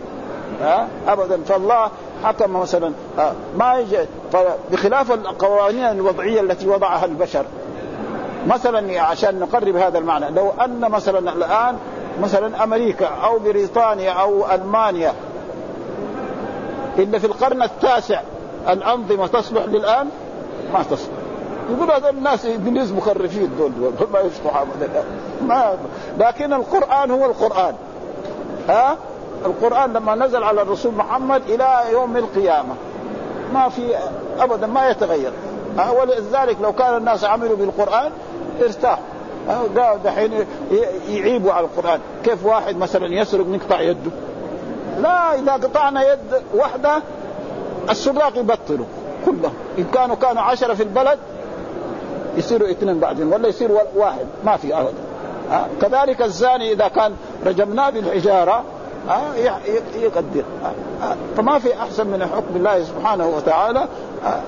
[0.61, 1.41] ها ابدا.
[1.43, 1.91] فالله
[2.25, 2.93] حكم مثلا
[3.57, 3.99] ما يجي
[4.73, 7.45] بخلاف القوانين الوضعية التي وضعها البشر.
[8.47, 11.77] مثلا عشان نقرب هذا المعنى لو أن مثلا الآن
[12.23, 15.13] مثلا أمريكا أو بريطانيا أو ألمانيا.
[16.99, 18.21] إن في القرن التاسع
[18.69, 20.09] الأنظمة تصلح للآن؟
[20.73, 21.13] ما تصلح.
[21.71, 25.05] يقول هذول الناس انجليز مخرفين دول, دول ما يصلحوا ابدا
[25.43, 25.79] ما
[26.19, 27.75] لكن القرآن هو القرآن.
[28.69, 28.97] ها؟
[29.47, 32.75] القرآن لما نزل على الرسول محمد إلى يوم القيامة.
[33.55, 33.97] ما في
[34.39, 35.33] أبدا ما يتغير.
[36.01, 38.13] ولذلك لو كان الناس عملوا بالقرآن
[38.63, 38.99] ارتاح
[40.05, 40.33] دحين
[41.09, 42.01] يعيبوا على القرآن.
[42.25, 44.11] كيف واحد مثلا يسرق نقطع يده؟
[44.99, 47.03] لا إذا قطعنا يد واحدة
[47.91, 48.87] السراق يبطلوا
[49.27, 49.55] كلهم.
[49.79, 51.19] إن كانوا كانوا عشرة في البلد
[52.37, 54.95] يصيروا اثنين بعدين ولا يصير واحد ما في أبدا
[55.51, 57.13] ها كذلك الزاني إذا كان
[57.47, 58.65] رجمناه بالحجارة
[59.09, 59.35] ها
[59.97, 60.45] يقدر.
[61.37, 63.89] فما في أحسن من حكم الله سبحانه وتعالى.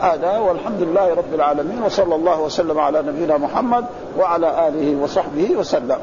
[0.01, 3.85] هذا والحمد لله رب العالمين وصلى الله وسلم على نبينا محمد
[4.19, 5.99] وعلى آله وصحبه وسلم.